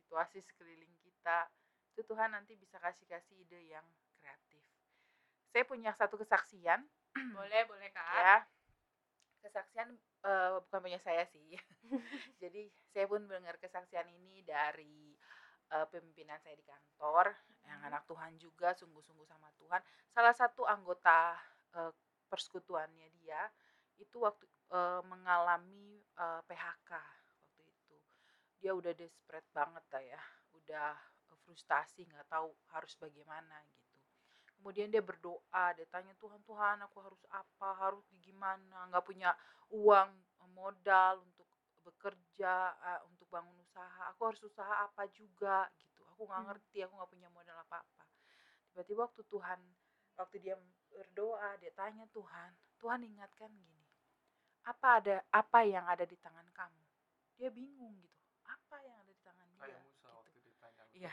situasi 0.08 0.40
sekeliling 0.40 0.96
kita 1.04 1.52
itu 1.92 2.00
Tuhan 2.00 2.32
nanti 2.32 2.56
bisa 2.56 2.80
kasih 2.80 3.04
kasih 3.04 3.44
ide 3.44 3.60
yang 3.68 3.84
kreatif. 4.20 4.62
Saya 5.52 5.64
punya 5.64 5.90
satu 5.96 6.18
kesaksian. 6.18 6.84
Boleh, 7.36 7.62
boleh 7.66 7.88
Kak. 7.90 8.04
ya. 8.14 8.36
Kesaksian 9.42 9.88
eh, 10.26 10.48
bukan 10.62 10.80
punya 10.82 11.00
saya 11.00 11.24
sih. 11.30 11.54
Jadi 12.42 12.68
saya 12.92 13.06
pun 13.06 13.24
mendengar 13.24 13.56
kesaksian 13.58 14.06
ini 14.12 14.42
dari 14.44 15.14
eh, 15.72 15.86
pimpinan 15.90 16.38
saya 16.42 16.54
di 16.58 16.66
kantor 16.66 17.32
yang 17.66 17.80
Hmm. 17.84 17.88
anak 17.92 18.08
Tuhan 18.08 18.32
juga 18.40 18.72
sungguh-sungguh 18.72 19.28
sama 19.28 19.52
Tuhan. 19.60 19.80
Salah 20.12 20.34
satu 20.34 20.64
anggota 20.68 21.36
eh, 21.76 21.92
persekutuannya 22.28 23.08
dia 23.18 23.48
itu 23.98 24.20
waktu 24.20 24.44
eh, 24.72 25.02
mengalami 25.06 26.02
eh, 26.18 26.40
PHK 26.44 26.90
waktu 27.24 27.62
itu. 27.66 27.96
Dia 28.60 28.72
udah 28.74 28.92
desperate 28.94 29.48
banget 29.54 29.84
lah 29.92 30.04
ya. 30.04 30.22
Udah 30.58 30.92
frustasi 31.44 32.04
nggak 32.04 32.28
tahu 32.28 32.52
harus 32.76 32.92
bagaimana 33.00 33.56
gitu 33.72 33.87
kemudian 34.58 34.90
dia 34.90 35.00
berdoa 35.00 35.64
dia 35.78 35.86
tanya 35.88 36.12
Tuhan 36.18 36.42
Tuhan 36.44 36.76
aku 36.84 36.98
harus 37.00 37.22
apa? 37.30 37.68
Harus 37.78 38.04
gimana? 38.20 38.90
Nggak 38.90 39.04
punya 39.06 39.30
uang 39.72 40.10
eh, 40.42 40.50
modal 40.52 41.22
untuk 41.22 41.46
bekerja 41.86 42.54
eh, 42.82 43.00
untuk 43.08 43.26
bangun 43.32 43.56
usaha. 43.62 44.10
Aku 44.12 44.28
harus 44.28 44.42
usaha 44.44 44.84
apa 44.84 45.06
juga? 45.14 45.70
Gitu. 45.78 46.00
Aku 46.14 46.26
nggak 46.26 46.40
Hmm. 46.42 46.48
ngerti 46.52 46.78
aku 46.82 46.92
nggak 46.98 47.10
punya 47.14 47.28
modal 47.30 47.56
apa 47.62 47.78
apa 47.80 48.04
tiba-tiba 48.68 49.10
waktu 49.10 49.22
Tuhan 49.26 49.58
waktu 50.14 50.36
dia 50.38 50.54
berdoa 50.92 51.56
dia 51.58 51.72
tanya 51.74 52.04
Tuhan 52.14 52.50
Tuhan 52.78 53.00
ingatkan 53.02 53.50
gini 53.50 53.82
apa 54.66 55.00
ada 55.00 55.16
apa 55.32 55.64
yang 55.64 55.82
ada 55.88 56.04
di 56.04 56.14
tangan 56.20 56.44
kamu? 56.52 56.82
Dia 57.40 57.48
bingung 57.48 57.96
gitu. 58.02 58.18
Apa 58.44 58.76
yang 58.84 58.94
ada 59.00 59.08
di 59.08 59.22
tangan 59.24 59.48
dia? 59.48 59.58
Kayak 59.64 59.80
Musa 59.82 59.96
gitu. 59.96 60.08
waktu 60.12 60.36
ditanya 60.44 60.84
Iya. 60.92 61.12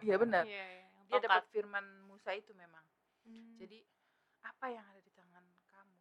iya 0.00 0.16
benar. 0.16 0.44
Iya, 0.46 0.64
iya, 0.64 0.78
yang 0.86 0.91
dia 1.12 1.20
dapat 1.28 1.44
firman 1.52 1.84
Musa 2.08 2.32
itu 2.32 2.52
memang 2.56 2.84
Hmm. 3.22 3.54
jadi 3.54 3.78
apa 4.42 4.66
yang 4.66 4.82
ada 4.82 4.98
di 4.98 5.12
tangan 5.14 5.46
kamu? 5.70 5.98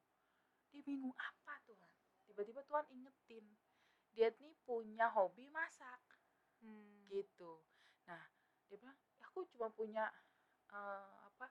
Dia 0.74 0.82
bingung 0.82 1.14
apa 1.14 1.62
Tuhan? 1.70 1.92
Tiba-tiba 2.26 2.66
Tuhan 2.66 2.90
ingetin 2.90 3.46
dia 4.10 4.34
nih 4.42 4.58
punya 4.66 5.06
hobi 5.14 5.46
masak 5.54 6.02
Hmm. 6.66 7.06
gitu. 7.14 7.62
Nah 8.10 8.22
dia 8.66 8.78
bilang 8.82 8.98
aku 9.22 9.46
cuma 9.54 9.70
punya 9.70 10.10
eh, 10.74 11.18
apa 11.30 11.46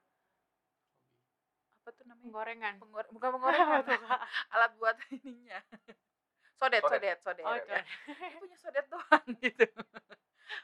apa 1.80 1.88
tuh 1.94 2.04
namanya? 2.10 2.24
Penggorengan. 2.26 2.74
Penggor 2.82 3.06
bukan 3.14 3.28
penggorengan, 3.38 3.82
alat 4.52 4.72
buat 4.74 4.96
ininya. 5.22 5.60
Sodet, 6.60 6.84
Sodet. 6.84 7.16
sodet, 7.16 7.18
sodet. 7.24 7.44
Oh, 7.48 7.56
itu. 7.56 7.72
Dia 8.20 8.36
punya 8.36 8.56
sodet 8.60 8.86
doang 8.92 9.26
gitu. 9.44 9.66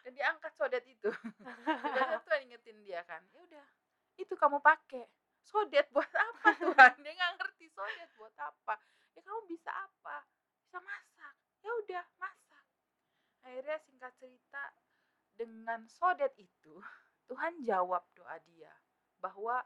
Dan 0.05 0.11
dia 0.13 0.25
angkat 0.29 0.53
sodet 0.53 0.85
itu. 0.85 1.09
Tiba-tiba 1.09 2.21
Tuhan 2.21 2.41
ingetin 2.45 2.79
dia 2.85 3.01
kan, 3.09 3.25
ya 3.33 3.41
udah, 3.41 3.67
itu 4.21 4.35
kamu 4.37 4.61
pakai. 4.61 5.09
Sodet 5.47 5.89
buat 5.95 6.11
apa 6.11 6.59
Tuhan? 6.59 7.01
Dia 7.01 7.13
nggak 7.17 7.33
ngerti 7.41 7.71
sodet 7.73 8.11
buat 8.21 8.35
apa. 8.37 8.77
Ya 9.17 9.25
kamu 9.25 9.41
bisa 9.49 9.71
apa? 9.73 10.27
Bisa 10.61 10.83
masak. 10.85 11.35
Ya 11.65 11.71
udah, 11.71 12.05
masak. 12.21 12.65
Akhirnya 13.47 13.79
singkat 13.87 14.13
cerita 14.21 14.63
dengan 15.33 15.87
sodet 15.89 16.35
itu 16.37 16.83
Tuhan 17.31 17.63
jawab 17.63 18.03
doa 18.13 18.37
dia 18.43 18.73
bahwa 19.23 19.63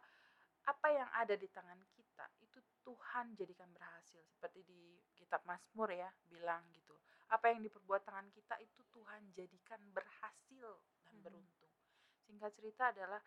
apa 0.69 0.89
yang 0.93 1.09
ada 1.17 1.35
di 1.35 1.49
tangan 1.49 1.81
kita 1.97 2.27
itu 2.45 2.61
Tuhan 2.85 3.33
jadikan 3.35 3.71
berhasil 3.73 4.21
seperti 4.29 4.61
di 4.69 5.01
kitab 5.31 5.47
Mazmur 5.47 5.95
ya 5.95 6.11
bilang 6.27 6.67
gitu. 6.75 6.91
Apa 7.31 7.55
yang 7.55 7.63
diperbuat 7.63 8.03
tangan 8.03 8.27
kita 8.35 8.59
itu 8.59 8.83
Tuhan 8.91 9.31
jadikan 9.31 9.79
berhasil 9.95 10.67
dan 11.07 11.15
Mhm. 11.15 11.23
beruntung. 11.23 11.71
Singkat 12.27 12.51
cerita 12.59 12.91
adalah 12.91 13.23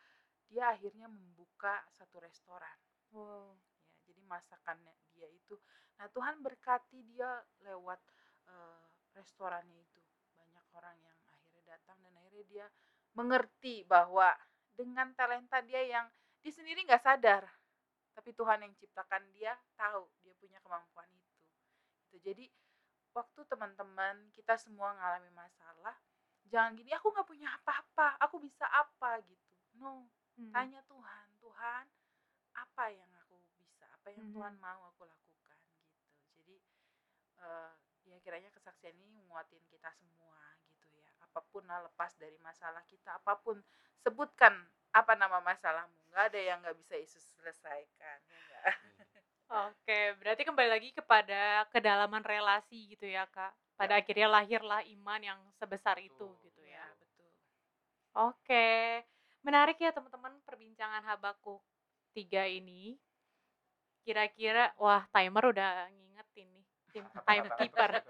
dia 0.52 0.68
akhirnya 0.68 1.08
membuka 1.08 1.80
satu 1.96 2.20
restoran. 2.20 2.76
Wow. 3.16 3.56
ya 4.04 4.12
jadi 4.12 4.20
masakannya 4.28 4.92
dia 5.16 5.32
itu. 5.32 5.56
Nah 5.96 6.12
Tuhan 6.12 6.44
berkati 6.44 7.00
dia 7.08 7.40
lewat 7.64 8.04
eh, 8.52 8.84
restorannya 9.16 9.80
itu. 9.80 10.02
Banyak 10.36 10.66
orang 10.76 11.00
yang 11.00 11.16
akhirnya 11.32 11.64
datang 11.80 11.96
dan 12.04 12.12
akhirnya 12.20 12.44
dia 12.52 12.66
mengerti 13.16 13.88
bahwa 13.88 14.36
dengan 14.76 15.16
talenta 15.16 15.64
dia 15.64 15.80
yang 15.88 16.12
dia 16.44 16.52
sendiri 16.52 16.84
nggak 16.84 17.00
sadar 17.00 17.48
tapi 18.14 18.30
Tuhan 18.38 18.62
yang 18.62 18.74
ciptakan 18.78 19.24
dia 19.34 19.58
tahu 19.74 20.06
dia 20.22 20.34
punya 20.38 20.62
kemampuan 20.62 21.10
itu 21.10 21.23
itu 22.14 22.22
jadi 22.22 22.46
waktu 23.18 23.42
teman-teman 23.50 24.30
kita 24.38 24.54
semua 24.62 24.94
ngalami 24.94 25.34
masalah 25.34 25.98
jangan 26.46 26.78
gini 26.78 26.94
aku 26.94 27.10
nggak 27.10 27.26
punya 27.26 27.50
apa-apa 27.58 28.22
aku 28.22 28.38
bisa 28.38 28.70
apa 28.70 29.18
gitu. 29.26 29.58
No. 29.82 30.06
Hmm. 30.38 30.50
tanya 30.54 30.82
Tuhan 30.86 31.28
Tuhan 31.42 31.86
apa 32.54 32.84
yang 32.94 33.10
aku 33.26 33.38
bisa? 33.58 33.90
Apa 33.98 34.14
yang 34.14 34.30
Mhm. 34.30 34.34
Tuhan 34.38 34.54
mau 34.62 34.82
aku 34.94 35.10
lakukan? 35.10 35.58
gitu. 35.66 35.90
Jadi 36.38 36.58
eh 37.42 37.72
ya 38.06 38.18
kiranya 38.22 38.54
kesaksian 38.54 38.94
ini 38.94 39.10
menguatin 39.10 39.66
kita 39.74 39.90
semua 39.98 40.38
gitu 40.70 40.86
ya. 40.94 41.10
Apa 41.26 41.42
pun 41.50 41.66
lah 41.66 41.82
lepas 41.82 42.14
dari 42.22 42.38
masalah 42.46 42.86
kita 42.86 43.18
apa 43.18 43.34
pun 43.42 43.58
sebutkan 44.06 44.54
apa 44.94 45.18
nama 45.18 45.42
masalahmu. 45.42 45.98
Nggak 46.14 46.26
ada 46.30 46.40
yang 46.42 46.58
nggak 46.62 46.78
bisa 46.78 46.94
Yesus 46.94 47.26
selesaikan 47.34 48.22
ya? 48.30 48.62
Oke, 49.52 50.00
berarti 50.22 50.42
kembali 50.48 50.70
lagi 50.70 50.90
kepada 50.96 51.68
kedalaman 51.70 52.24
relasi 52.24 52.96
gitu 52.96 53.06
ya, 53.06 53.28
Kak. 53.28 53.52
Pada 53.76 54.00
akhirnya 54.00 54.30
lahirlah 54.30 54.82
iman 54.86 55.22
yang 55.22 55.40
sebesar 55.58 55.98
itu 56.00 56.14
Betul, 56.14 56.46
gitu 56.48 56.62
ya 56.64 56.78
ya. 56.78 56.86
betul 57.02 57.30
Oke. 58.14 58.68
Menarik 59.44 59.76
ya 59.82 59.92
teman-teman 59.92 60.40
perbincangan 60.46 61.04
Habakuk 61.04 61.60
3 62.16 62.48
ini. 62.48 62.96
Kira-kira 64.06 64.72
wah 64.78 65.04
timer 65.12 65.52
udah 65.52 65.90
ngingetin 65.92 66.48
nih. 66.54 66.66
Tim 66.94 67.06
timekeeper. 67.26 67.92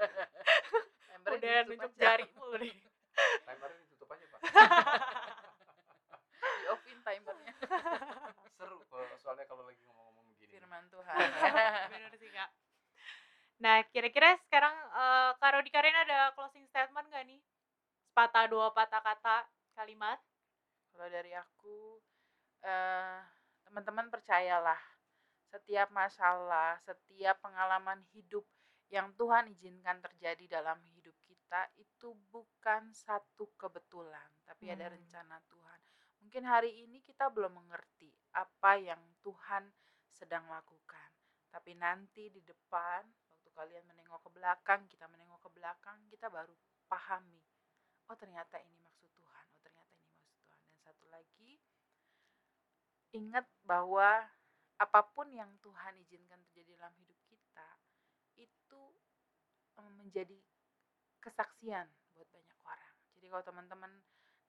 Udah 1.24 1.64
nunjuk 1.64 1.94
jari 1.96 2.28
mulu 2.36 2.60
nih. 2.60 2.76
timernya 3.48 3.78
ditutup 3.86 4.10
aja 4.10 4.26
pak 4.26 4.40
di 6.60 6.66
offin 6.68 6.98
timernya 7.06 7.54
seru 8.58 8.82
soalnya 9.22 9.46
kalau 9.46 9.64
lagi 9.70 9.86
firman 10.74 10.90
Tuhan 10.90 11.28
Bener 11.94 12.14
sih, 12.18 12.30
Kak. 12.34 12.50
Nah, 13.62 13.86
kira-kira 13.94 14.34
sekarang 14.50 14.74
eh, 14.74 15.30
Kak 15.38 15.52
Rodi 15.54 15.70
Karin 15.70 15.94
ada 15.94 16.34
closing 16.34 16.66
statement 16.66 17.14
gak 17.14 17.26
nih? 17.30 17.38
Sepatah 18.10 18.50
dua 18.50 18.74
patah 18.74 19.00
kata 19.06 19.46
kalimat? 19.78 20.18
Kalau 20.90 21.08
dari 21.14 21.32
aku, 21.38 22.02
eh, 22.66 23.22
teman-teman 23.70 24.10
percayalah, 24.10 24.82
setiap 25.54 25.94
masalah, 25.94 26.82
setiap 26.82 27.38
pengalaman 27.46 28.02
hidup 28.18 28.44
yang 28.90 29.14
Tuhan 29.18 29.50
izinkan 29.54 30.02
terjadi 30.02 30.62
dalam 30.62 30.82
hidup 30.98 31.14
kita 31.22 31.70
itu 31.78 32.18
bukan 32.34 32.90
satu 32.94 33.54
kebetulan, 33.58 34.30
tapi 34.46 34.70
ada 34.74 34.90
Hmm. 34.90 34.98
rencana 34.98 35.38
Tuhan. 35.50 35.80
Mungkin 36.26 36.44
hari 36.46 36.86
ini 36.86 37.02
kita 37.06 37.30
belum 37.30 37.54
mengerti 37.62 38.10
apa 38.38 38.78
yang 38.82 39.02
Tuhan 39.22 39.70
sedang 40.14 40.46
lakukan, 40.48 41.10
tapi 41.50 41.74
nanti 41.78 42.30
di 42.30 42.42
depan, 42.46 43.02
waktu 43.30 43.50
kalian 43.54 43.86
menengok 43.90 44.22
ke 44.26 44.30
belakang, 44.34 44.86
kita 44.88 45.10
menengok 45.10 45.42
ke 45.46 45.50
belakang, 45.54 45.98
kita 46.10 46.30
baru 46.30 46.54
pahami 46.88 47.42
oh 48.12 48.18
ternyata 48.20 48.60
ini 48.60 48.78
maksud 48.84 49.10
Tuhan, 49.16 49.46
oh 49.56 49.62
ternyata 49.64 49.90
ini 49.96 50.12
maksud 50.12 50.36
Tuhan. 50.44 50.60
Dan 50.68 50.78
satu 50.84 51.06
lagi, 51.08 51.52
ingat 53.16 53.46
bahwa 53.64 54.28
apa 54.82 55.02
pun 55.14 55.32
yang 55.32 55.50
Tuhan 55.64 55.96
izinkan 56.04 56.42
terjadi 56.52 56.76
dalam 56.76 56.94
hidup 57.00 57.20
kita, 57.30 57.70
itu 58.36 58.84
menjadi 59.80 60.38
kesaksian 61.24 61.88
buat 62.14 62.28
banyak 62.28 62.60
orang. 62.68 62.96
Jadi 63.16 63.26
kalau 63.32 63.44
teman-teman 63.46 63.92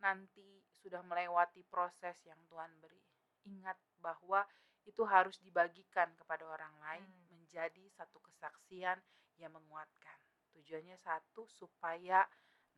nanti 0.02 0.60
sudah 0.82 1.00
melewati 1.06 1.62
proses 1.70 2.18
yang 2.26 2.38
Tuhan 2.50 2.70
beri, 2.82 3.00
ingat 3.46 3.78
bahwa 4.02 4.42
itu 4.84 5.02
harus 5.04 5.36
dibagikan 5.40 6.12
kepada 6.16 6.44
orang 6.44 6.72
lain 6.80 7.04
Hmm. 7.04 7.26
menjadi 7.32 7.84
satu 7.96 8.20
kesaksian 8.20 9.00
yang 9.38 9.52
menguatkan. 9.52 10.18
Tujuannya 10.52 10.96
satu 11.00 11.48
supaya 11.50 12.24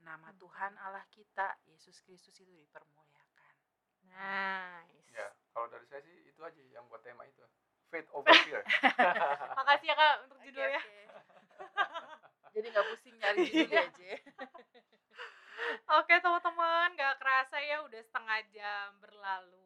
nama 0.01 0.31
Hmm. 0.31 0.39
Tuhan 0.39 0.73
Allah 0.79 1.05
kita 1.11 1.57
Yesus 1.67 1.99
Kristus 2.03 2.37
itu 2.39 2.53
dipermuliakan. 2.53 3.55
Nice. 4.07 5.09
Ya, 5.11 5.27
kalau 5.51 5.67
dari 5.69 5.87
saya 5.89 6.01
sih 6.05 6.29
itu 6.29 6.41
aja 6.41 6.63
yang 6.71 6.87
buat 6.89 7.03
tema 7.03 7.25
itu. 7.27 7.43
Faith 7.91 8.09
over 8.13 8.31
fear. 8.47 8.63
Makasih 9.59 9.89
ya 9.91 9.95
Kak 9.95 10.15
untuk 10.29 10.39
judulnya. 10.43 10.81
oke. 10.81 11.01
Jadi 12.57 12.67
nggak 12.73 12.87
pusing 12.89 13.15
nyari 13.21 13.39
judulnya 13.45 13.81
aja. 13.85 14.11
Oke 15.99 16.15
teman-teman, 16.21 16.89
gak 16.95 17.17
kerasa 17.19 17.57
ya 17.59 17.83
udah 17.83 18.01
setengah 18.03 18.39
jam 18.53 18.87
berlalu. 19.03 19.66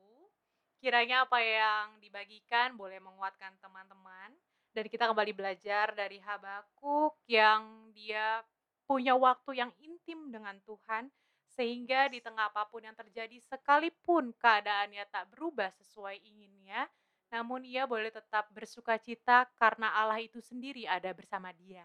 Kiranya 0.81 1.29
apa 1.29 1.37
yang 1.45 2.01
dibagikan 2.01 2.73
boleh 2.73 2.97
menguatkan 3.05 3.53
teman-teman. 3.61 4.33
Dan 4.73 4.89
kita 4.89 5.05
kembali 5.13 5.37
belajar 5.37 5.93
dari 5.93 6.17
Habakuk 6.25 7.21
yang 7.29 7.93
dia 7.93 8.41
punya 8.89 9.13
waktu 9.13 9.61
yang 9.61 9.73
intim 9.85 10.33
dengan 10.33 10.57
Tuhan. 10.65 11.13
Sehingga 11.53 12.09
di 12.09 12.25
tengah 12.25 12.49
apa 12.49 12.65
pun 12.65 12.81
yang 12.81 12.97
terjadi 12.97 13.37
sekalipun 13.45 14.33
keadaannya 14.41 15.05
tak 15.13 15.29
berubah 15.37 15.69
sesuai 15.77 16.17
inginnya. 16.25 16.89
Namun 17.29 17.63
ia 17.69 17.85
boleh 17.85 18.09
tetap 18.09 18.49
bersuka 18.49 18.97
cita 18.97 19.45
karena 19.61 19.93
Allah 19.93 20.25
itu 20.25 20.41
sendiri 20.41 20.89
ada 20.89 21.13
bersama 21.13 21.53
dia. 21.53 21.85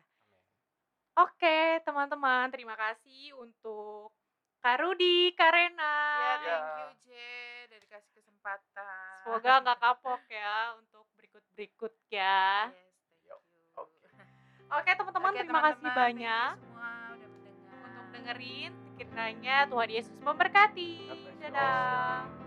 Oke, 1.15 1.79
teman-teman, 1.84 2.47
terima 2.51 2.75
kasih 2.75 3.36
untuk 3.39 4.12
Kak 4.65 4.82
Rudi, 4.82 5.30
Kak 5.38 5.54
Rena. 5.54 5.93
Ya, 6.17 6.34
Ya. 6.41 6.58
thank 6.58 7.06
you 7.06 7.06
J, 7.06 7.10
udah 7.69 7.80
dikasih 7.80 8.12
kesempatan. 8.17 9.21
Semoga 9.21 9.54
nggak 9.62 9.78
kapok 9.78 10.21
ya 10.25 10.54
untuk 10.75 11.06
berikut-berikut 11.13 11.93
ya. 12.10 12.65
Yes, 12.65 12.73
thank 12.73 13.30
Yuk, 13.30 13.41
you. 13.45 13.62
oke. 13.78 14.10
Oke, 14.73 14.89
teman-teman, 14.89 15.32
Oke, 15.32 15.39
terima 15.39 15.62
kasih 15.62 15.86
teman-teman, 15.86 15.93
thank 15.93 16.17
you 16.17 16.25
banyak 16.25 16.51
semua 16.58 16.89
udah 17.13 17.30
mendengar. 17.30 17.86
untuk 17.86 18.06
dengerin. 18.10 18.71
Kiranya 18.97 19.56
Tuhan 19.69 19.89
Yesus 19.91 20.17
memberkati. 20.17 20.93
Dadah. 21.38 22.44